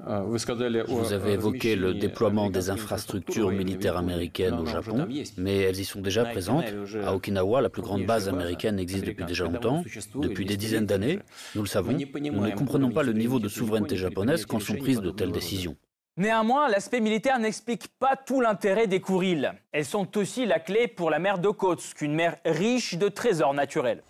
Vous 0.00 1.12
avez 1.12 1.32
évoqué 1.32 1.74
le 1.74 1.92
déploiement 1.94 2.50
des 2.50 2.70
infrastructures 2.70 3.50
militaires 3.50 3.96
américaines 3.96 4.54
au 4.54 4.66
Japon, 4.66 5.08
mais 5.36 5.58
elles 5.58 5.80
y 5.80 5.84
sont 5.84 6.00
déjà 6.00 6.24
présentes. 6.24 6.66
À 7.04 7.14
Okinawa, 7.14 7.60
la 7.60 7.68
plus 7.68 7.82
grande 7.82 8.06
base 8.06 8.28
américaine 8.28 8.78
existe 8.78 9.04
depuis 9.04 9.24
déjà 9.24 9.44
longtemps, 9.44 9.82
depuis 10.14 10.44
des 10.44 10.56
dizaines 10.56 10.86
d'années. 10.86 11.18
Nous 11.54 11.62
le 11.62 11.68
savons, 11.68 11.92
nous 11.92 12.40
ne 12.40 12.50
comprenons 12.54 12.90
pas 12.90 13.02
le 13.02 13.12
niveau 13.12 13.38
de 13.38 13.48
souveraineté 13.48 13.96
japonaise 13.96 14.46
quand 14.46 14.60
sont 14.60 14.76
prises 14.76 15.00
de 15.00 15.10
telles 15.10 15.32
décisions. 15.32 15.76
Néanmoins, 16.16 16.68
l'aspect 16.68 16.98
militaire 16.98 17.38
n'explique 17.38 17.86
pas 18.00 18.16
tout 18.16 18.40
l'intérêt 18.40 18.88
des 18.88 19.00
Kourils. 19.00 19.52
Elles 19.70 19.84
sont 19.84 20.18
aussi 20.18 20.46
la 20.46 20.58
clé 20.58 20.88
pour 20.88 21.10
la 21.10 21.20
mer 21.20 21.38
d'Okotsk, 21.38 22.02
une 22.02 22.14
mer 22.14 22.38
riche 22.44 22.96
de 22.96 23.08
trésors 23.08 23.54
naturels. 23.54 24.02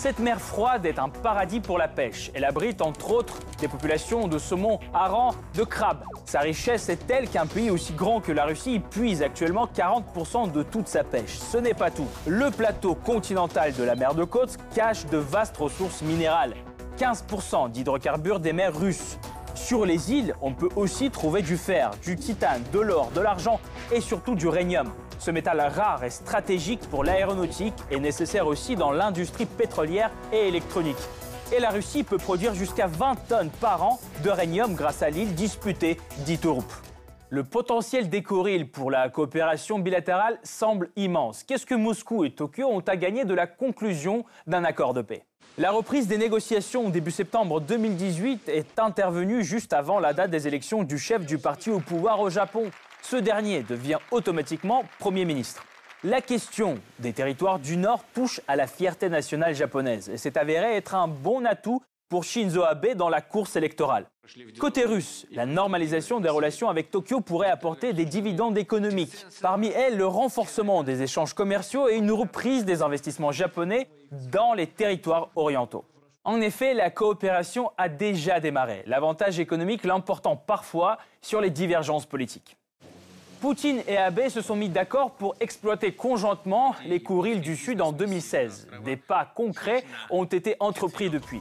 Cette 0.00 0.20
mer 0.20 0.40
froide 0.40 0.86
est 0.86 1.00
un 1.00 1.08
paradis 1.08 1.58
pour 1.58 1.76
la 1.76 1.88
pêche. 1.88 2.30
Elle 2.32 2.44
abrite 2.44 2.82
entre 2.82 3.10
autres 3.10 3.40
des 3.58 3.66
populations 3.66 4.28
de 4.28 4.38
saumon, 4.38 4.78
harengs, 4.94 5.34
de 5.56 5.64
crabes. 5.64 6.04
Sa 6.24 6.38
richesse 6.38 6.88
est 6.88 7.04
telle 7.08 7.28
qu'un 7.28 7.46
pays 7.46 7.68
aussi 7.68 7.94
grand 7.94 8.20
que 8.20 8.30
la 8.30 8.44
Russie 8.44 8.78
puise 8.78 9.24
actuellement 9.24 9.66
40% 9.66 10.52
de 10.52 10.62
toute 10.62 10.86
sa 10.86 11.02
pêche. 11.02 11.36
Ce 11.36 11.58
n'est 11.58 11.74
pas 11.74 11.90
tout. 11.90 12.06
Le 12.28 12.52
plateau 12.52 12.94
continental 12.94 13.72
de 13.72 13.82
la 13.82 13.96
mer 13.96 14.14
de 14.14 14.22
Kotsk 14.22 14.60
cache 14.72 15.04
de 15.06 15.18
vastes 15.18 15.56
ressources 15.56 16.02
minérales. 16.02 16.54
15% 16.96 17.72
d'hydrocarbures 17.72 18.38
des 18.38 18.52
mers 18.52 18.78
russes. 18.78 19.18
Sur 19.58 19.84
les 19.84 20.12
îles, 20.12 20.34
on 20.40 20.54
peut 20.54 20.68
aussi 20.76 21.10
trouver 21.10 21.42
du 21.42 21.58
fer, 21.58 21.90
du 22.02 22.16
titane, 22.16 22.62
de 22.72 22.78
l'or, 22.78 23.10
de 23.14 23.20
l'argent 23.20 23.60
et 23.92 24.00
surtout 24.00 24.34
du 24.34 24.48
rhénium. 24.48 24.90
Ce 25.18 25.30
métal 25.30 25.60
rare 25.60 26.04
et 26.04 26.10
stratégique 26.10 26.88
pour 26.88 27.04
l'aéronautique 27.04 27.74
est 27.90 27.98
nécessaire 27.98 28.46
aussi 28.46 28.76
dans 28.76 28.92
l'industrie 28.92 29.44
pétrolière 29.44 30.10
et 30.32 30.48
électronique. 30.48 30.96
Et 31.54 31.60
la 31.60 31.68
Russie 31.70 32.02
peut 32.02 32.16
produire 32.16 32.54
jusqu'à 32.54 32.86
20 32.86 33.16
tonnes 33.28 33.50
par 33.60 33.82
an 33.82 34.00
de 34.24 34.30
rhénium 34.30 34.74
grâce 34.74 35.02
à 35.02 35.10
l'île 35.10 35.34
disputée 35.34 35.98
d'Itorup. 36.24 36.64
Le 37.28 37.44
potentiel 37.44 38.08
des 38.08 38.22
Kourils 38.22 38.64
pour 38.64 38.90
la 38.90 39.10
coopération 39.10 39.80
bilatérale 39.80 40.38
semble 40.44 40.88
immense. 40.96 41.42
Qu'est-ce 41.42 41.66
que 41.66 41.74
Moscou 41.74 42.24
et 42.24 42.30
Tokyo 42.30 42.66
ont 42.68 42.80
à 42.80 42.96
gagner 42.96 43.26
de 43.26 43.34
la 43.34 43.46
conclusion 43.46 44.24
d'un 44.46 44.64
accord 44.64 44.94
de 44.94 45.02
paix? 45.02 45.27
La 45.58 45.72
reprise 45.72 46.06
des 46.06 46.18
négociations 46.18 46.88
début 46.88 47.10
septembre 47.10 47.60
2018 47.60 48.48
est 48.48 48.78
intervenue 48.78 49.42
juste 49.42 49.72
avant 49.72 49.98
la 49.98 50.12
date 50.12 50.30
des 50.30 50.46
élections 50.46 50.84
du 50.84 50.98
chef 50.98 51.26
du 51.26 51.36
parti 51.36 51.68
au 51.68 51.80
pouvoir 51.80 52.20
au 52.20 52.30
Japon 52.30 52.70
ce 53.02 53.16
dernier 53.16 53.64
devient 53.64 53.98
automatiquement 54.12 54.84
Premier 55.00 55.24
ministre. 55.24 55.64
La 56.04 56.20
question 56.20 56.78
des 57.00 57.12
territoires 57.12 57.58
du 57.58 57.76
Nord 57.76 58.04
touche 58.14 58.40
à 58.46 58.54
la 58.54 58.68
fierté 58.68 59.08
nationale 59.08 59.52
japonaise 59.52 60.08
et 60.08 60.16
s'est 60.16 60.38
avérée 60.38 60.76
être 60.76 60.94
un 60.94 61.08
bon 61.08 61.44
atout 61.44 61.82
pour 62.08 62.24
Shinzo 62.24 62.62
Abe 62.62 62.94
dans 62.94 63.08
la 63.08 63.20
course 63.20 63.56
électorale. 63.56 64.06
Côté 64.58 64.84
russe, 64.84 65.26
la 65.30 65.46
normalisation 65.46 66.20
des 66.20 66.28
relations 66.28 66.68
avec 66.68 66.90
Tokyo 66.90 67.20
pourrait 67.20 67.50
apporter 67.50 67.92
des 67.92 68.04
dividendes 68.04 68.58
économiques. 68.58 69.26
Parmi 69.40 69.68
elles, 69.68 69.96
le 69.96 70.06
renforcement 70.06 70.82
des 70.82 71.02
échanges 71.02 71.34
commerciaux 71.34 71.88
et 71.88 71.96
une 71.96 72.12
reprise 72.12 72.64
des 72.64 72.82
investissements 72.82 73.32
japonais 73.32 73.88
dans 74.30 74.54
les 74.54 74.66
territoires 74.66 75.30
orientaux. 75.36 75.84
En 76.24 76.40
effet, 76.40 76.74
la 76.74 76.90
coopération 76.90 77.70
a 77.78 77.88
déjà 77.88 78.40
démarré, 78.40 78.82
l'avantage 78.86 79.40
économique 79.40 79.84
l'emportant 79.84 80.36
parfois 80.36 80.98
sur 81.22 81.40
les 81.40 81.50
divergences 81.50 82.04
politiques. 82.04 82.56
Poutine 83.40 83.82
et 83.86 83.96
Abe 83.96 84.28
se 84.28 84.42
sont 84.42 84.56
mis 84.56 84.68
d'accord 84.68 85.12
pour 85.12 85.36
exploiter 85.40 85.92
conjointement 85.92 86.74
les 86.84 87.00
Kourils 87.00 87.40
du 87.40 87.56
Sud 87.56 87.80
en 87.80 87.92
2016. 87.92 88.68
Des 88.84 88.96
pas 88.96 89.30
concrets 89.32 89.84
ont 90.10 90.24
été 90.24 90.56
entrepris 90.58 91.08
depuis. 91.08 91.40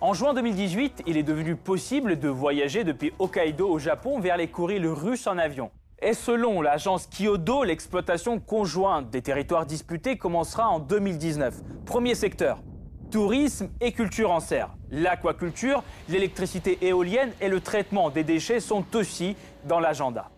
En 0.00 0.14
juin 0.14 0.32
2018, 0.32 1.02
il 1.08 1.16
est 1.16 1.24
devenu 1.24 1.56
possible 1.56 2.20
de 2.20 2.28
voyager 2.28 2.84
depuis 2.84 3.12
Hokkaido 3.18 3.68
au 3.68 3.80
Japon 3.80 4.20
vers 4.20 4.36
les 4.36 4.46
Kourils 4.46 4.86
russes 4.86 5.26
en 5.26 5.38
avion. 5.38 5.72
Et 6.00 6.12
selon 6.12 6.62
l'agence 6.62 7.08
Kyodo, 7.08 7.64
l'exploitation 7.64 8.38
conjointe 8.38 9.10
des 9.10 9.22
territoires 9.22 9.66
disputés 9.66 10.16
commencera 10.16 10.68
en 10.68 10.78
2019. 10.78 11.52
Premier 11.84 12.14
secteur, 12.14 12.62
tourisme 13.10 13.70
et 13.80 13.90
culture 13.90 14.30
en 14.30 14.38
serre. 14.38 14.70
L'aquaculture, 14.92 15.82
l'électricité 16.08 16.78
éolienne 16.80 17.32
et 17.40 17.48
le 17.48 17.60
traitement 17.60 18.08
des 18.08 18.22
déchets 18.22 18.60
sont 18.60 18.84
aussi 18.94 19.34
dans 19.64 19.80
l'agenda. 19.80 20.30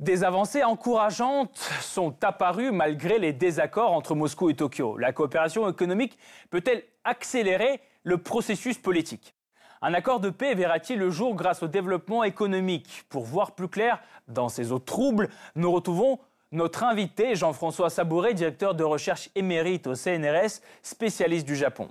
Des 0.00 0.22
avancées 0.22 0.64
encourageantes 0.64 1.56
sont 1.80 2.14
apparues 2.22 2.72
malgré 2.72 3.18
les 3.18 3.32
désaccords 3.32 3.94
entre 3.94 4.14
Moscou 4.14 4.50
et 4.50 4.54
Tokyo. 4.54 4.98
La 4.98 5.14
coopération 5.14 5.66
économique 5.66 6.18
peut-elle 6.50 6.82
accélérer 7.04 7.80
le 8.08 8.16
processus 8.16 8.78
politique 8.78 9.34
Un 9.82 9.92
accord 9.92 10.18
de 10.18 10.30
paix 10.30 10.54
verra-t-il 10.54 10.98
le 10.98 11.10
jour 11.10 11.34
grâce 11.34 11.62
au 11.62 11.68
développement 11.68 12.24
économique? 12.24 13.04
Pour 13.10 13.24
voir 13.24 13.52
plus 13.52 13.68
clair 13.68 14.00
dans 14.28 14.48
ces 14.48 14.72
eaux 14.72 14.78
troubles, 14.78 15.28
nous 15.56 15.70
retrouvons 15.70 16.18
notre 16.50 16.84
invité 16.84 17.36
Jean-François 17.36 17.90
Sabouret, 17.90 18.32
directeur 18.32 18.74
de 18.74 18.82
recherche 18.82 19.28
émérite 19.34 19.86
au 19.86 19.94
CNRS, 19.94 20.62
spécialiste 20.82 21.46
du 21.46 21.54
Japon. 21.54 21.90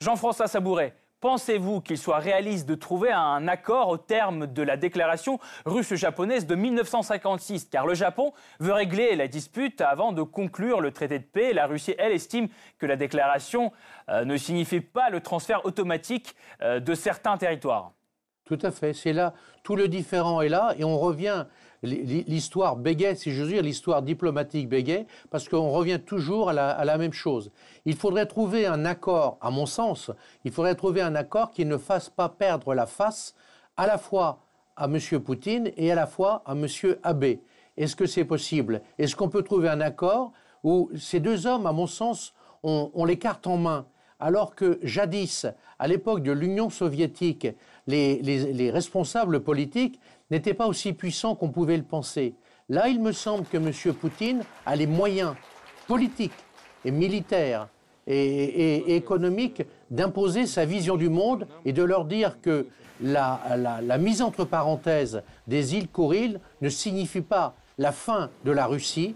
Jean-François 0.00 0.48
Sabouret, 0.48 0.94
Pensez-vous 1.20 1.80
qu'il 1.80 1.98
soit 1.98 2.18
réaliste 2.18 2.68
de 2.68 2.76
trouver 2.76 3.10
un 3.10 3.48
accord 3.48 3.88
au 3.88 3.96
terme 3.96 4.46
de 4.46 4.62
la 4.62 4.76
déclaration 4.76 5.40
russe-japonaise 5.66 6.46
de 6.46 6.54
1956 6.54 7.64
Car 7.64 7.86
le 7.86 7.94
Japon 7.94 8.32
veut 8.60 8.72
régler 8.72 9.16
la 9.16 9.26
dispute 9.26 9.80
avant 9.80 10.12
de 10.12 10.22
conclure 10.22 10.80
le 10.80 10.92
traité 10.92 11.18
de 11.18 11.24
paix. 11.24 11.52
La 11.52 11.66
Russie, 11.66 11.96
elle, 11.98 12.12
estime 12.12 12.48
que 12.78 12.86
la 12.86 12.94
déclaration 12.94 13.72
euh, 14.08 14.24
ne 14.24 14.36
signifie 14.36 14.80
pas 14.80 15.10
le 15.10 15.20
transfert 15.20 15.64
automatique 15.64 16.36
euh, 16.62 16.78
de 16.78 16.94
certains 16.94 17.36
territoires. 17.36 17.94
Tout 18.44 18.58
à 18.62 18.70
fait. 18.70 18.92
C'est 18.92 19.12
là, 19.12 19.34
tout 19.64 19.74
le 19.74 19.88
différent 19.88 20.40
est 20.40 20.48
là 20.48 20.72
et 20.78 20.84
on 20.84 20.98
revient 20.98 21.46
l'histoire 21.82 22.76
bégaye, 22.76 23.16
si 23.16 23.32
je 23.32 23.42
veux 23.42 23.48
dire, 23.48 23.62
l'histoire 23.62 24.02
diplomatique 24.02 24.68
bégaye, 24.68 25.06
parce 25.30 25.48
qu'on 25.48 25.70
revient 25.70 26.00
toujours 26.04 26.50
à 26.50 26.52
la, 26.52 26.98
même 26.98 27.12
chose. 27.12 27.50
Il 27.84 27.94
faudrait 27.94 28.26
trouver 28.26 28.66
un 28.66 28.84
accord, 28.84 29.38
à 29.40 29.50
mon 29.50 29.66
sens, 29.66 30.10
il 30.44 30.52
faudrait 30.52 30.74
trouver 30.74 31.00
un 31.00 31.14
accord 31.14 31.50
qui 31.50 31.64
ne 31.64 31.76
fasse 31.76 32.08
pas 32.08 32.28
perdre 32.28 32.74
la 32.74 32.86
face 32.86 33.34
à 33.76 33.86
la 33.86 33.98
fois 33.98 34.40
à 34.76 34.86
M. 34.86 34.98
Poutine 35.20 35.70
et 35.76 35.92
à 35.92 35.94
la 35.94 36.06
fois 36.06 36.42
à 36.46 36.52
M. 36.52 36.66
Abe. 37.02 37.38
Est-ce 37.76 37.96
que 37.96 38.06
c'est 38.06 38.24
possible? 38.24 38.82
Est-ce 38.98 39.14
qu'on 39.14 39.28
peut 39.28 39.42
trouver 39.42 39.68
un 39.68 39.80
accord 39.80 40.32
où 40.64 40.90
ces 40.98 41.20
deux 41.20 41.46
hommes, 41.46 41.66
à 41.66 41.72
mon 41.72 41.86
sens, 41.86 42.34
ont 42.64 43.04
les 43.04 43.18
cartes 43.18 43.46
en 43.46 43.56
main? 43.56 43.86
Alors 44.20 44.56
que 44.56 44.80
jadis, 44.82 45.46
à 45.78 45.86
l'époque 45.86 46.22
de 46.24 46.32
l'Union 46.32 46.70
soviétique, 46.70 47.46
les, 47.86 48.70
responsables 48.72 49.40
politiques 49.40 50.00
n'étaient 50.30 50.54
pas 50.54 50.66
aussi 50.66 50.92
puissants 50.92 51.34
qu'on 51.34 51.50
pouvait 51.50 51.76
le 51.76 51.82
penser. 51.82 52.34
Là, 52.68 52.88
il 52.88 53.00
me 53.00 53.12
semble 53.12 53.46
que 53.46 53.56
M. 53.56 53.94
Poutine 53.94 54.42
a 54.66 54.76
les 54.76 54.86
moyens 54.86 55.34
politiques 55.86 56.32
et 56.84 56.90
militaires 56.90 57.68
et, 58.06 58.96
économiques 58.96 59.62
d'imposer 59.90 60.46
sa 60.46 60.64
vision 60.64 60.96
du 60.96 61.08
monde 61.08 61.46
et 61.64 61.72
de 61.72 61.82
leur 61.82 62.04
dire 62.04 62.40
que 62.40 62.66
la, 63.00 63.98
mise 63.98 64.22
entre 64.22 64.44
parenthèses 64.44 65.22
des 65.46 65.76
îles 65.76 65.88
Kouril 65.88 66.40
ne 66.60 66.68
signifie 66.68 67.20
pas 67.20 67.54
la 67.78 67.92
fin 67.92 68.30
de 68.44 68.50
la 68.50 68.66
Russie, 68.66 69.14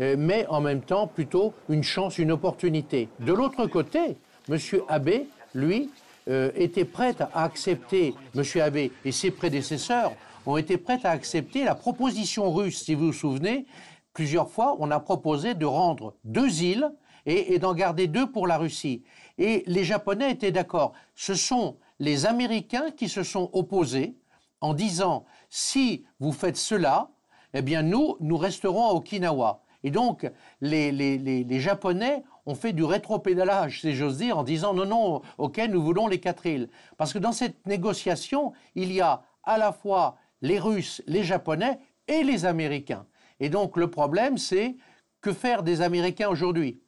euh, 0.00 0.16
mais 0.18 0.46
en 0.48 0.60
même 0.60 0.82
temps 0.82 1.06
plutôt 1.06 1.54
une 1.68 1.82
chance, 1.82 2.18
une 2.18 2.30
opportunité. 2.30 3.08
De 3.20 3.32
l'autre 3.32 3.66
côté, 3.66 4.16
M. 4.48 4.58
Abbé, 4.88 5.26
lui, 5.54 5.90
euh, 6.28 6.50
était 6.54 6.84
prêt 6.84 7.14
à 7.20 7.44
accepter, 7.44 8.14
M. 8.36 8.42
Abbé 8.60 8.92
et 9.04 9.12
ses 9.12 9.30
prédécesseurs 9.30 10.12
ont 10.46 10.56
été 10.56 10.76
prêts 10.76 11.00
à 11.04 11.10
accepter 11.10 11.64
la 11.64 11.74
proposition 11.74 12.52
russe, 12.52 12.82
si 12.82 12.94
vous 12.94 13.06
vous 13.06 13.12
souvenez. 13.12 13.66
Plusieurs 14.12 14.50
fois, 14.50 14.76
on 14.78 14.90
a 14.90 15.00
proposé 15.00 15.54
de 15.54 15.66
rendre 15.66 16.14
deux 16.24 16.62
îles 16.62 16.90
et, 17.26 17.58
d'en 17.58 17.74
garder 17.74 18.08
deux 18.08 18.30
pour 18.30 18.46
la 18.46 18.58
Russie. 18.58 19.02
Et 19.38 19.62
les 19.66 19.84
Japonais 19.84 20.32
étaient 20.32 20.52
d'accord. 20.52 20.92
Ce 21.14 21.34
sont 21.34 21.76
les 21.98 22.26
Américains 22.26 22.90
qui 22.90 23.08
se 23.08 23.22
sont 23.22 23.48
opposés 23.52 24.16
en 24.60 24.74
disant 24.74 25.24
si 25.48 26.04
vous 26.20 26.32
faites 26.32 26.56
cela, 26.56 27.10
eh 27.54 27.62
bien 27.62 27.82
nous, 27.82 28.16
nous 28.20 28.36
resterons 28.36 28.88
à 28.88 28.92
Okinawa. 28.92 29.62
Et 29.84 29.90
donc, 29.90 30.30
les, 30.60 30.92
les, 30.92 31.60
Japonais 31.60 32.22
on 32.44 32.54
fait 32.54 32.72
du 32.72 32.82
rétropédalage, 32.82 33.82
si 33.82 33.94
j'ose 33.94 34.18
dire, 34.18 34.36
en 34.36 34.42
disant 34.42 34.74
non, 34.74 34.86
non, 34.86 35.22
ok, 35.38 35.60
nous 35.70 35.82
voulons 35.82 36.08
les 36.08 36.18
quatre 36.18 36.46
îles. 36.46 36.68
Parce 36.96 37.12
que 37.12 37.18
dans 37.18 37.32
cette 37.32 37.66
négociation, 37.66 38.52
il 38.74 38.92
y 38.92 39.00
a 39.00 39.22
à 39.44 39.58
la 39.58 39.72
fois 39.72 40.16
les 40.42 40.58
Russes, 40.58 41.02
les 41.06 41.24
Japonais 41.24 41.78
et 42.08 42.22
les 42.22 42.44
Américains. 42.44 43.06
Et 43.40 43.48
donc 43.48 43.76
le 43.76 43.90
problème, 43.90 44.36
c'est 44.36 44.76
que 45.20 45.32
faire 45.32 45.62
des 45.62 45.80
Américains 45.80 46.28
aujourd'hui? 46.28 46.82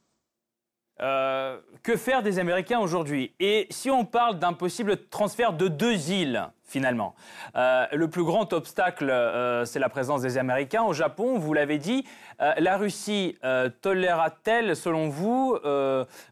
Euh, 1.01 1.59
que 1.83 1.97
faire 1.97 2.23
des 2.23 2.39
Américains 2.39 2.79
aujourd'hui? 2.79 3.35
Et 3.41 3.67
si 3.71 3.91
on 3.91 4.05
parle 4.05 4.39
d'un 4.39 4.53
possible 4.53 4.97
transfert 5.09 5.53
de 5.53 5.67
deux 5.67 6.11
îles, 6.11 6.47
finalement, 6.63 7.17
euh, 7.57 7.87
le 7.93 8.09
plus 8.09 8.23
grand 8.23 8.53
obstacle, 8.53 9.11
euh, 9.11 9.65
c'est 9.65 9.81
la 9.81 9.89
présence 9.89 10.23
des 10.23 10.39
Américains 10.39 10.85
au 10.85 10.93
Japon, 10.93 11.39
vous 11.39 11.53
l'avez 11.53 11.79
dit. 11.79 12.05
la 12.39 12.77
Russie 12.77 13.39
tolérera-t-elle, 13.81 14.75
selon 14.77 15.09
vous, 15.09 15.57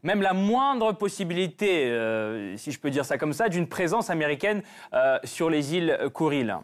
même 0.03 0.21
la 0.21 0.33
moindre 0.33 0.91
possibilité, 0.91 1.85
si 2.57 2.71
je 2.71 2.79
peux 2.79 2.89
dire 2.89 3.05
ça 3.05 3.17
comme 3.17 3.33
ça, 3.33 3.47
d'une 3.47 3.67
présence 3.67 4.09
américaine 4.09 4.63
sur 5.23 5.49
les 5.49 5.75
îles 5.75 5.97
Kouril 6.13 6.57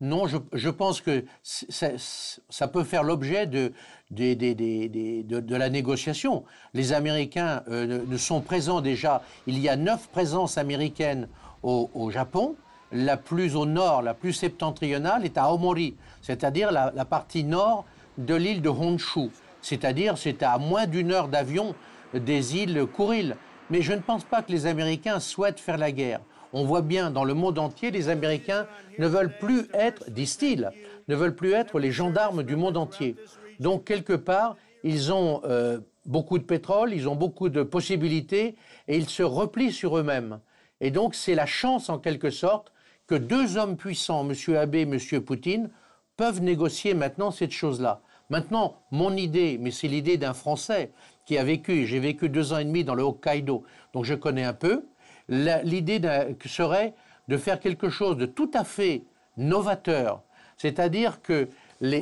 non, 0.00 0.26
je, 0.26 0.70
pense 0.70 1.02
que 1.02 1.24
ça, 1.42 2.68
peut 2.68 2.84
faire 2.84 3.02
l'objet 3.02 3.46
de, 3.46 3.72
de, 4.10 5.54
la 5.54 5.68
négociation. 5.68 6.44
Les 6.72 6.94
Américains 6.94 7.62
euh, 7.68 8.16
sont 8.16 8.40
présents 8.40 8.80
déjà. 8.80 9.22
Il 9.46 9.58
y 9.58 9.68
a 9.68 9.76
neuf 9.76 10.08
présences 10.08 10.56
américaines 10.56 11.28
au, 11.62 12.10
Japon. 12.10 12.56
La 12.92 13.18
plus 13.18 13.56
au 13.56 13.66
nord, 13.66 14.00
la 14.00 14.14
plus 14.14 14.32
septentrionale, 14.32 15.24
est 15.26 15.36
à 15.36 15.44
Aomori, 15.44 15.96
c'est-à-dire 16.22 16.72
la, 16.72 16.92
la, 16.96 17.04
partie 17.04 17.44
nord 17.44 17.84
de 18.18 18.34
l'île 18.34 18.62
de 18.62 18.70
Honshu. 18.70 19.30
C'est-à-dire, 19.60 20.16
c'est 20.16 20.42
à 20.42 20.56
moins 20.58 20.86
d'une 20.86 21.12
heure 21.12 21.28
d'avion 21.28 21.74
des 22.14 22.56
îles 22.56 22.86
Kuril. 22.86 23.36
Mais 23.68 23.82
je 23.82 23.92
ne 23.92 24.00
pense 24.00 24.24
pas 24.24 24.42
que 24.42 24.50
les 24.50 24.66
Américains 24.66 25.20
souhaitent 25.20 25.60
faire 25.60 25.78
la 25.78 25.92
guerre. 25.92 26.20
On 26.52 26.64
voit 26.64 26.82
bien 26.82 27.10
dans 27.10 27.24
le 27.24 27.34
monde 27.34 27.58
entier, 27.58 27.90
les 27.90 28.08
Américains 28.08 28.66
ne 28.98 29.06
veulent 29.06 29.36
plus 29.38 29.68
être, 29.72 30.10
disent-ils, 30.10 30.70
ne 31.08 31.14
veulent 31.14 31.36
plus 31.36 31.52
être 31.52 31.78
les 31.78 31.92
gendarmes 31.92 32.42
du 32.42 32.56
monde 32.56 32.76
entier. 32.76 33.16
Donc, 33.60 33.84
quelque 33.84 34.14
part, 34.14 34.56
ils 34.82 35.12
ont 35.12 35.42
euh, 35.44 35.78
beaucoup 36.06 36.38
de 36.38 36.44
pétrole, 36.44 36.92
ils 36.92 37.08
ont 37.08 37.14
beaucoup 37.14 37.48
de 37.48 37.62
possibilités 37.62 38.56
et 38.88 38.96
ils 38.96 39.08
se 39.08 39.22
replient 39.22 39.72
sur 39.72 39.98
eux-mêmes. 39.98 40.40
Et 40.80 40.90
donc, 40.90 41.14
c'est 41.14 41.34
la 41.34 41.46
chance, 41.46 41.88
en 41.88 41.98
quelque 41.98 42.30
sorte, 42.30 42.72
que 43.06 43.14
deux 43.14 43.56
hommes 43.56 43.76
puissants, 43.76 44.28
M. 44.28 44.56
Abe 44.56 44.74
et 44.74 44.82
M. 44.82 44.98
Poutine, 45.20 45.70
peuvent 46.16 46.42
négocier 46.42 46.94
maintenant 46.94 47.30
cette 47.30 47.52
chose-là. 47.52 48.02
Maintenant, 48.28 48.76
mon 48.90 49.16
idée, 49.16 49.58
mais 49.60 49.70
c'est 49.70 49.88
l'idée 49.88 50.16
d'un 50.16 50.34
Français 50.34 50.92
qui 51.26 51.36
a 51.36 51.44
vécu, 51.44 51.86
j'ai 51.86 51.98
vécu 51.98 52.28
deux 52.28 52.52
ans 52.52 52.58
et 52.58 52.64
demi 52.64 52.84
dans 52.84 52.94
le 52.94 53.02
Hokkaido, 53.02 53.64
donc 53.92 54.04
je 54.04 54.14
connais 54.14 54.44
un 54.44 54.52
peu, 54.52 54.84
l'idée 55.30 56.00
serait 56.44 56.92
de 57.28 57.36
faire 57.36 57.60
quelque 57.60 57.88
chose 57.88 58.16
de 58.16 58.26
tout 58.26 58.50
à 58.52 58.64
fait 58.64 59.02
novateur, 59.36 60.22
c'est-à-dire 60.56 61.22
que 61.22 61.48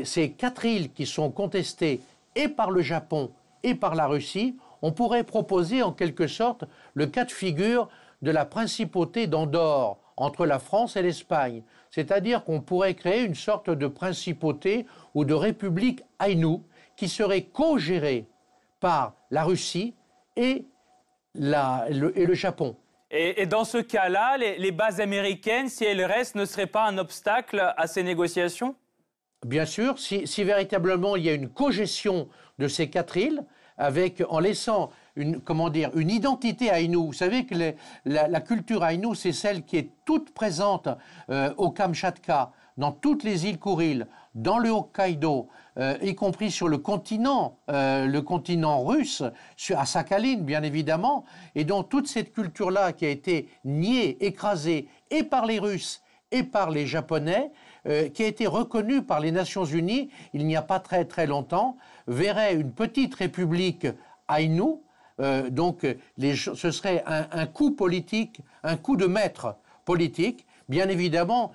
ces 0.04 0.32
quatre 0.32 0.64
îles 0.64 0.92
qui 0.92 1.06
sont 1.06 1.30
contestées 1.30 2.00
et 2.34 2.48
par 2.48 2.70
le 2.70 2.80
Japon 2.80 3.30
et 3.62 3.74
par 3.74 3.94
la 3.94 4.06
Russie, 4.06 4.56
on 4.82 4.92
pourrait 4.92 5.24
proposer 5.24 5.82
en 5.82 5.92
quelque 5.92 6.26
sorte 6.26 6.64
le 6.94 7.06
cas 7.06 7.24
de 7.24 7.30
figure 7.30 7.88
de 8.22 8.30
la 8.30 8.44
principauté 8.44 9.26
d'Andorre 9.26 9.98
entre 10.16 10.46
la 10.46 10.58
France 10.58 10.96
et 10.96 11.02
l'Espagne. 11.02 11.62
C'est-à-dire 11.90 12.44
qu'on 12.44 12.60
pourrait 12.60 12.94
créer 12.94 13.22
une 13.22 13.34
sorte 13.34 13.70
de 13.70 13.86
principauté 13.86 14.86
ou 15.14 15.24
de 15.24 15.34
république 15.34 16.02
Aïnou 16.18 16.62
qui 16.96 17.08
serait 17.08 17.42
co-gérée 17.42 18.26
par 18.80 19.14
la 19.30 19.44
Russie 19.44 19.94
et 20.36 20.64
le 21.34 22.34
Japon. 22.34 22.76
Et, 23.10 23.46
dans 23.46 23.64
ce 23.64 23.78
cas-là, 23.78 24.36
les, 24.36 24.70
bases 24.70 25.00
américaines, 25.00 25.68
si 25.68 25.84
elles 25.84 26.04
restent, 26.04 26.34
ne 26.34 26.44
seraient 26.44 26.66
pas 26.66 26.86
un 26.86 26.98
obstacle 26.98 27.72
à 27.76 27.86
ces 27.86 28.02
négociations? 28.02 28.74
Bien 29.46 29.64
sûr, 29.64 29.98
si, 29.98 30.44
véritablement 30.44 31.16
il 31.16 31.24
y 31.24 31.30
a 31.30 31.32
une 31.32 31.48
cogestion 31.48 32.28
de 32.58 32.68
ces 32.68 32.90
quatre 32.90 33.16
îles, 33.16 33.44
avec, 33.78 34.22
en 34.28 34.40
laissant 34.40 34.90
une, 35.14 35.40
comment 35.40 35.70
dire, 35.70 35.90
une 35.96 36.10
identité 36.10 36.68
Aïnou. 36.68 37.06
Vous 37.06 37.12
savez 37.12 37.46
que 37.46 37.54
la, 38.04 38.40
culture 38.40 38.82
Aïnou, 38.82 39.14
c'est 39.14 39.32
celle 39.32 39.64
qui 39.64 39.76
est 39.76 39.90
toute 40.04 40.34
présente 40.34 40.88
euh, 41.30 41.54
au 41.56 41.70
Kamchatka, 41.70 42.50
dans 42.76 42.92
toutes 42.92 43.22
les 43.22 43.46
îles 43.46 43.58
Kouril, 43.58 44.06
dans 44.38 44.58
le 44.58 44.70
Hokkaido, 44.70 45.48
euh, 45.78 45.98
y 46.00 46.14
compris 46.14 46.50
sur 46.50 46.68
le 46.68 46.78
continent, 46.78 47.58
euh, 47.70 48.06
le 48.06 48.22
continent 48.22 48.84
russe, 48.84 49.22
à 49.74 49.84
Sakhalin 49.84 50.38
bien 50.38 50.62
évidemment, 50.62 51.24
et 51.54 51.64
dont 51.64 51.82
toute 51.82 52.06
cette 52.06 52.32
culture-là 52.32 52.92
qui 52.92 53.04
a 53.04 53.10
été 53.10 53.48
niée, 53.64 54.24
écrasée, 54.24 54.88
et 55.10 55.24
par 55.24 55.44
les 55.44 55.58
Russes 55.58 56.02
et 56.30 56.44
par 56.44 56.70
les 56.70 56.86
Japonais, 56.86 57.50
euh, 57.86 58.08
qui 58.08 58.22
a 58.22 58.26
été 58.26 58.46
reconnue 58.46 59.02
par 59.02 59.18
les 59.20 59.32
Nations 59.32 59.64
Unies 59.64 60.10
il 60.34 60.46
n'y 60.46 60.56
a 60.56 60.62
pas 60.62 60.78
très 60.78 61.04
très 61.04 61.26
longtemps, 61.26 61.76
verrait 62.06 62.54
une 62.54 62.72
petite 62.72 63.14
république 63.14 63.86
Ainu, 64.28 64.80
donc 65.50 65.84
ce 66.24 66.70
serait 66.70 67.02
un, 67.06 67.46
coup 67.46 67.72
politique, 67.72 68.40
un 68.62 68.76
coup 68.76 68.96
de 68.96 69.06
maître 69.06 69.56
politique. 69.84 70.46
Bien 70.68 70.88
évidemment, 70.88 71.52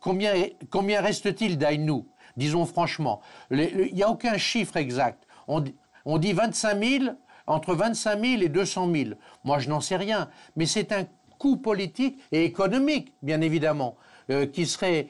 combien, 0.00 1.00
reste-t-il 1.00 1.58
d'Ainu 1.58 2.04
disons 2.36 2.66
franchement? 2.66 3.20
Il 3.50 3.90
n'y 3.94 4.02
a 4.02 4.10
aucun 4.10 4.36
chiffre 4.36 4.76
exact. 4.76 5.26
On, 5.46 6.18
dit 6.18 6.32
25 6.32 6.82
000, 6.82 7.04
entre 7.46 7.74
25 7.74 8.20
000 8.20 8.42
et 8.42 8.48
200 8.48 8.92
000. 8.92 9.10
Moi, 9.44 9.58
je 9.58 9.68
n'en 9.68 9.80
sais 9.80 9.96
rien. 9.96 10.28
Mais 10.56 10.66
c'est 10.66 10.90
un 10.92 11.04
coût 11.38 11.56
politique 11.56 12.20
et 12.32 12.44
économique, 12.44 13.12
bien 13.22 13.40
évidemment, 13.40 13.96
euh, 14.30 14.46
qui, 14.46 14.66
serait, 14.66 15.08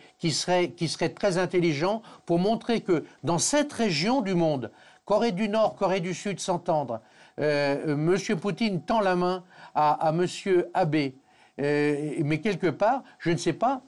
très 1.15 1.39
intelligent 1.39 2.03
pour 2.27 2.39
montrer 2.39 2.81
que 2.81 3.05
dans 3.23 3.39
cette 3.39 3.73
région 3.73 4.21
du 4.21 4.35
monde, 4.35 4.71
Corée 5.05 5.33
du 5.33 5.49
Nord, 5.49 5.77
Corée 5.77 6.01
du 6.01 6.15
Sud 6.15 6.41
s'entendre, 6.41 7.01
M. 7.39 8.17
Poutine 8.41 8.83
tend 8.83 9.01
la 9.01 9.17
main 9.17 9.45
à, 9.75 10.13
M. 10.13 10.27
Abe. 10.73 10.97
Mais 11.59 12.41
quelque 12.43 12.69
part, 12.69 13.03
je 13.19 13.31
ne 13.31 13.37
sais 13.37 13.53
pas, 13.53 13.83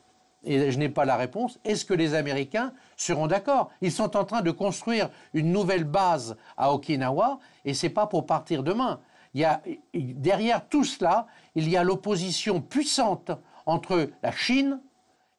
et 0.45 0.71
je 0.71 0.79
n'ai 0.79 0.89
pas 0.89 1.05
la 1.05 1.17
réponse, 1.17 1.59
est-ce 1.65 1.85
que 1.85 1.95
les 1.95 2.15
Américains 2.15 2.73
seront 2.97 3.27
d'accord? 3.27 3.71
Ils 3.81 3.91
sont 3.91 4.17
en 4.17 4.25
train 4.25 4.43
de 4.43 4.51
construire 4.53 5.11
une 5.35 5.51
nouvelle 5.51 5.85
base 5.85 6.37
à 6.57 6.73
Okinawa, 6.73 7.41
et 7.65 7.75
ce 7.75 7.87
n'est 7.87 7.93
pas 7.93 8.07
pour 8.07 8.27
partir 8.27 8.63
demain. 8.63 9.01
Il 9.35 9.41
y 9.41 9.45
a, 9.45 9.61
derrière 9.93 10.67
tout 10.69 10.85
cela, 10.85 11.27
il 11.55 11.69
y 11.69 11.77
a 11.77 11.83
l'opposition 11.83 12.61
puissante 12.61 13.33
entre 13.67 14.11
la 14.23 14.31
Chine 14.31 14.81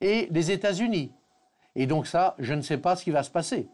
et 0.02 0.28
les 0.30 0.52
États-Unis. 0.52 1.14
Et 1.76 1.88
donc 1.88 2.06
ça, 2.06 2.36
je 2.38 2.54
ne 2.54 2.62
sais 2.62 2.78
pas 2.78 2.96
ce 2.96 3.04
qui 3.04 3.12
va 3.12 3.24
se 3.24 3.32
passer 3.32 3.70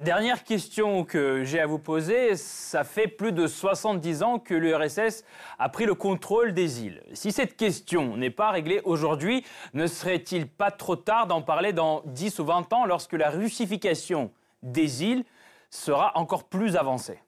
dernière 0.00 0.42
question 0.42 1.04
que 1.04 1.44
j'ai 1.44 1.60
à 1.60 1.66
vous 1.66 1.78
poser. 1.78 2.36
Ça 2.36 2.82
fait 2.82 3.06
plus 3.06 3.32
de 3.32 3.46
70 3.46 4.22
ans 4.22 4.38
que 4.38 4.54
l'URSS 4.54 5.24
a 5.58 5.68
pris 5.68 5.86
le 5.86 5.94
contrôle 5.94 6.52
des 6.52 6.84
îles. 6.84 7.02
Si 7.12 7.30
cette 7.30 7.56
question 7.56 8.16
n'est 8.16 8.30
pas 8.30 8.50
réglée 8.50 8.80
aujourd'hui, 8.84 9.44
ne 9.74 9.86
serait-il 9.86 10.48
pas 10.48 10.70
trop 10.70 10.96
tard 10.96 11.26
d'en 11.28 11.42
parler 11.42 11.72
dans 11.72 12.02
10 12.06 12.40
ou 12.40 12.44
20 12.46 12.72
ans 12.72 12.84
lorsque 12.84 13.12
la 13.12 13.30
russification 13.30 14.32
des 14.62 15.04
îles 15.04 15.24
sera 15.70 16.16
encore 16.16 16.44
plus 16.44 16.76
avancée? 16.76 17.20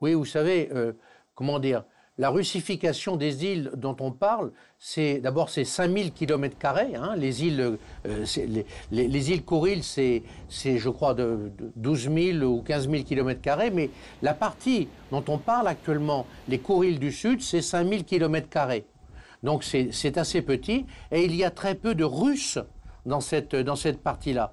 Oui, 0.00 0.14
vous 0.14 0.24
savez, 0.24 0.70
euh, 0.72 0.92
comment 1.34 1.60
dire 1.60 1.84
la 2.20 2.28
russification 2.28 3.16
des 3.16 3.46
îles 3.46 3.70
dont 3.74 3.96
on 3.98 4.12
parle, 4.12 4.52
c'est 4.78 5.20
d'abord 5.20 5.48
c'est 5.48 5.64
5000 5.64 6.12
km 6.12 6.54
les 7.16 7.46
îles, 7.46 7.78
euh, 8.06 8.26
c'est, 8.26 8.46
je 10.78 10.88
crois 10.90 11.14
de, 11.14 11.50
12 11.76 12.10
000 12.12 12.44
ou 12.44 12.60
15 12.60 12.90
000 12.90 13.04
km 13.04 13.40
mais 13.72 13.88
la 14.20 14.34
partie 14.34 14.88
dont 15.10 15.24
on 15.28 15.38
parle 15.38 15.66
actuellement, 15.66 16.26
les 16.46 16.58
Kouril 16.58 16.98
du 16.98 17.10
Sud, 17.10 17.40
c'est 17.40 17.62
5000 17.62 18.04
km 18.04 18.68
Donc 19.42 19.64
c'est 19.64 20.18
assez 20.18 20.42
petit. 20.42 20.84
Et 21.10 21.24
il 21.24 21.34
y 21.34 21.42
a 21.42 21.50
très 21.50 21.74
peu 21.74 21.94
de 21.94 22.04
Russes 22.04 22.58
dans 23.06 23.20
cette, 23.20 23.56
dans 23.56 23.76
cette 23.76 24.02
partie-là. 24.02 24.52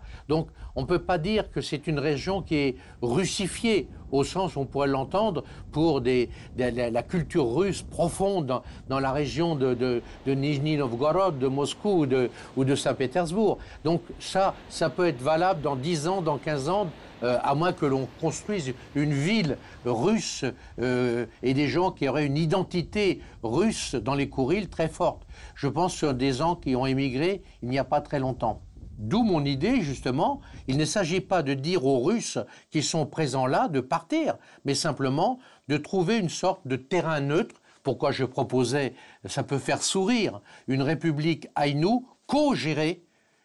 On 0.78 0.82
ne 0.82 0.86
peut 0.86 1.00
pas 1.00 1.18
dire 1.18 1.52
que 1.52 1.60
c'est 1.60 1.88
une 1.88 1.98
région 1.98 2.44
qui 2.44 2.56
est 2.56 2.76
russifiée 3.02 3.88
au 4.12 4.24
sens 4.24 4.56
où 4.56 4.60
on 4.60 4.66
pourrait 4.66 4.88
l'entendre 4.88 5.44
pour 5.72 6.02
la, 6.02 7.04
culture 7.04 7.52
russe 7.52 7.82
profonde 7.82 8.62
dans, 8.88 9.00
la 9.00 9.12
région 9.12 9.56
de, 9.56 9.74
de, 9.74 10.02
Nizhny 10.32 10.78
Novgorod, 10.78 11.40
de 11.40 11.48
Moscou 11.48 12.02
ou 12.02 12.06
de, 12.06 12.30
ou 12.56 12.64
de 12.64 12.76
Saint-Pétersbourg. 12.76 13.58
Donc 13.84 14.02
ça, 14.20 14.54
ça 14.70 14.92
peut 14.92 15.08
être 15.08 15.22
valable 15.22 15.62
dans 15.62 15.76
10 15.76 16.08
ans, 16.08 16.22
dans 16.22 16.38
15 16.38 16.70
ans, 16.70 16.88
euh, 17.24 17.40
à 17.42 17.56
moins 17.56 17.74
que 17.74 17.88
l'on 17.88 18.08
construise 18.22 18.72
une 18.94 19.14
ville 19.14 19.58
russe 19.84 20.46
euh, 20.80 21.26
et 21.42 21.56
des 21.56 21.68
gens 21.70 21.90
qui 21.90 22.08
auraient 22.08 22.28
une 22.28 22.38
identité 22.38 23.20
russe 23.42 23.96
dans 23.96 24.14
les 24.14 24.30
Kourils 24.30 24.70
très 24.70 24.90
forte. 24.90 25.24
Je 25.56 25.68
pense 25.68 25.96
sur 25.96 26.14
des 26.14 26.34
gens 26.34 26.56
qui 26.56 26.76
ont 26.76 26.86
émigré 26.86 27.42
il 27.64 27.70
n'y 27.70 27.80
a 27.80 27.84
pas 27.84 28.00
très 28.02 28.20
longtemps. 28.20 28.62
D'où 28.98 29.22
mon 29.22 29.46
idée, 29.46 29.82
justement, 29.82 30.42
il 30.68 30.78
ne 30.78 30.86
s'agit 30.86 31.22
pas 31.22 31.44
de 31.44 31.54
dire 31.54 31.86
aux 31.86 32.00
Russes 32.00 32.40
qui 32.72 32.82
sont 32.82 33.06
présents 33.06 33.46
là 33.46 33.68
de 33.68 33.80
partir, 33.80 34.38
mais 34.66 34.74
simplement 34.74 35.40
de 35.68 35.78
trouver 35.78 36.18
une 36.18 36.30
sorte 36.30 36.68
de 36.68 36.76
terrain 36.76 37.20
neutre. 37.20 37.62
Pourquoi 37.84 38.12
je 38.12 38.26
proposais, 38.26 38.96
ça 39.26 39.44
peut 39.44 39.60
faire 39.60 39.84
sourire, 39.84 40.42
une 40.68 40.82
république 40.82 41.48
Aïnou 41.56 42.08
co-gérée, 42.26 43.04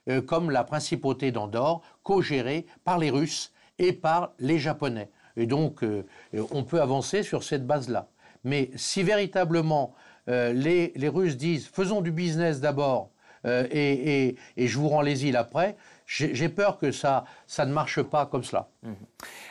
euh, 0.08 0.22
comme 0.22 0.50
la 0.50 0.64
principauté 0.64 1.30
d'Andorre, 1.30 1.82
co-gérée 2.02 2.66
par 2.82 2.98
les 2.98 3.10
Russes 3.10 3.52
et 3.78 3.92
par 3.92 4.32
les 4.38 4.58
Japonais. 4.58 5.10
Et 5.36 5.46
donc, 5.46 5.84
euh, 5.84 6.04
on 6.50 6.64
peut 6.64 6.80
avancer 6.80 7.22
sur 7.22 7.44
cette 7.44 7.66
base-là. 7.66 8.08
Mais 8.42 8.70
si 8.74 9.02
véritablement 9.02 9.94
euh, 10.28 10.52
les, 10.52 10.92
les 10.96 11.08
Russes 11.08 11.36
disent 11.36 11.68
faisons 11.68 12.00
du 12.00 12.10
business 12.10 12.60
d'abord, 12.60 13.10
euh, 13.46 13.66
et, 13.70 14.36
je 14.56 14.78
vous 14.78 14.88
rends 14.88 15.00
les 15.00 15.26
îles 15.26 15.36
après. 15.36 15.76
J'ai 16.06 16.48
peur 16.48 16.78
que 16.78 16.90
ça, 16.90 17.24
ça 17.46 17.64
ne 17.64 17.72
marche 17.72 18.02
pas 18.02 18.26
comme 18.26 18.44
cela. 18.44 18.68
Mhm. 18.82 18.94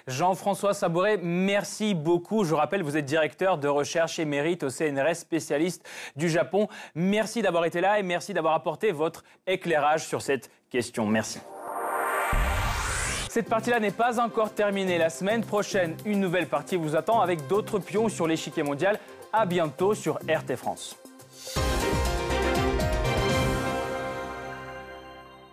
Jean-François 0.08 0.74
Sabouret, 0.74 1.18
merci 1.22 1.96
beaucoup. 1.96 2.44
Je 2.44 2.54
rappelle, 2.54 2.84
vous 2.84 2.98
êtes 2.98 3.06
directeur 3.06 3.58
de 3.58 3.68
recherche 3.68 4.20
émérite 4.20 4.64
au 4.64 4.70
CNRS, 4.70 5.16
spécialiste 5.16 5.88
du 6.16 6.30
Japon. 6.30 6.68
Merci 6.94 7.42
d'avoir 7.42 7.66
été 7.66 7.82
là 7.82 8.00
et 8.00 8.04
merci 8.04 8.34
d'avoir 8.34 8.54
apporté 8.54 8.92
votre 8.92 9.24
éclairage 9.48 10.06
sur 10.06 10.22
cette 10.22 10.52
question. 10.70 11.08
Merci. 11.08 11.40
Cette 13.30 13.48
partie-là 13.48 13.80
n'est 13.80 13.92
pas 13.92 14.20
encore 14.20 14.54
terminée. 14.54 14.98
La 14.98 15.10
semaine 15.10 15.44
prochaine, 15.44 15.96
une 16.06 16.20
nouvelle 16.20 16.48
partie 16.48 16.76
vous 16.76 16.98
attend 16.98 17.22
avec 17.22 17.48
d'autres 17.48 17.80
pions 17.80 18.10
sur 18.10 18.28
l'échiquier 18.28 18.62
mondial. 18.62 19.00
À 19.32 19.46
bientôt 19.46 19.96
sur 19.96 20.16
RT 20.28 20.58
France. 20.58 20.98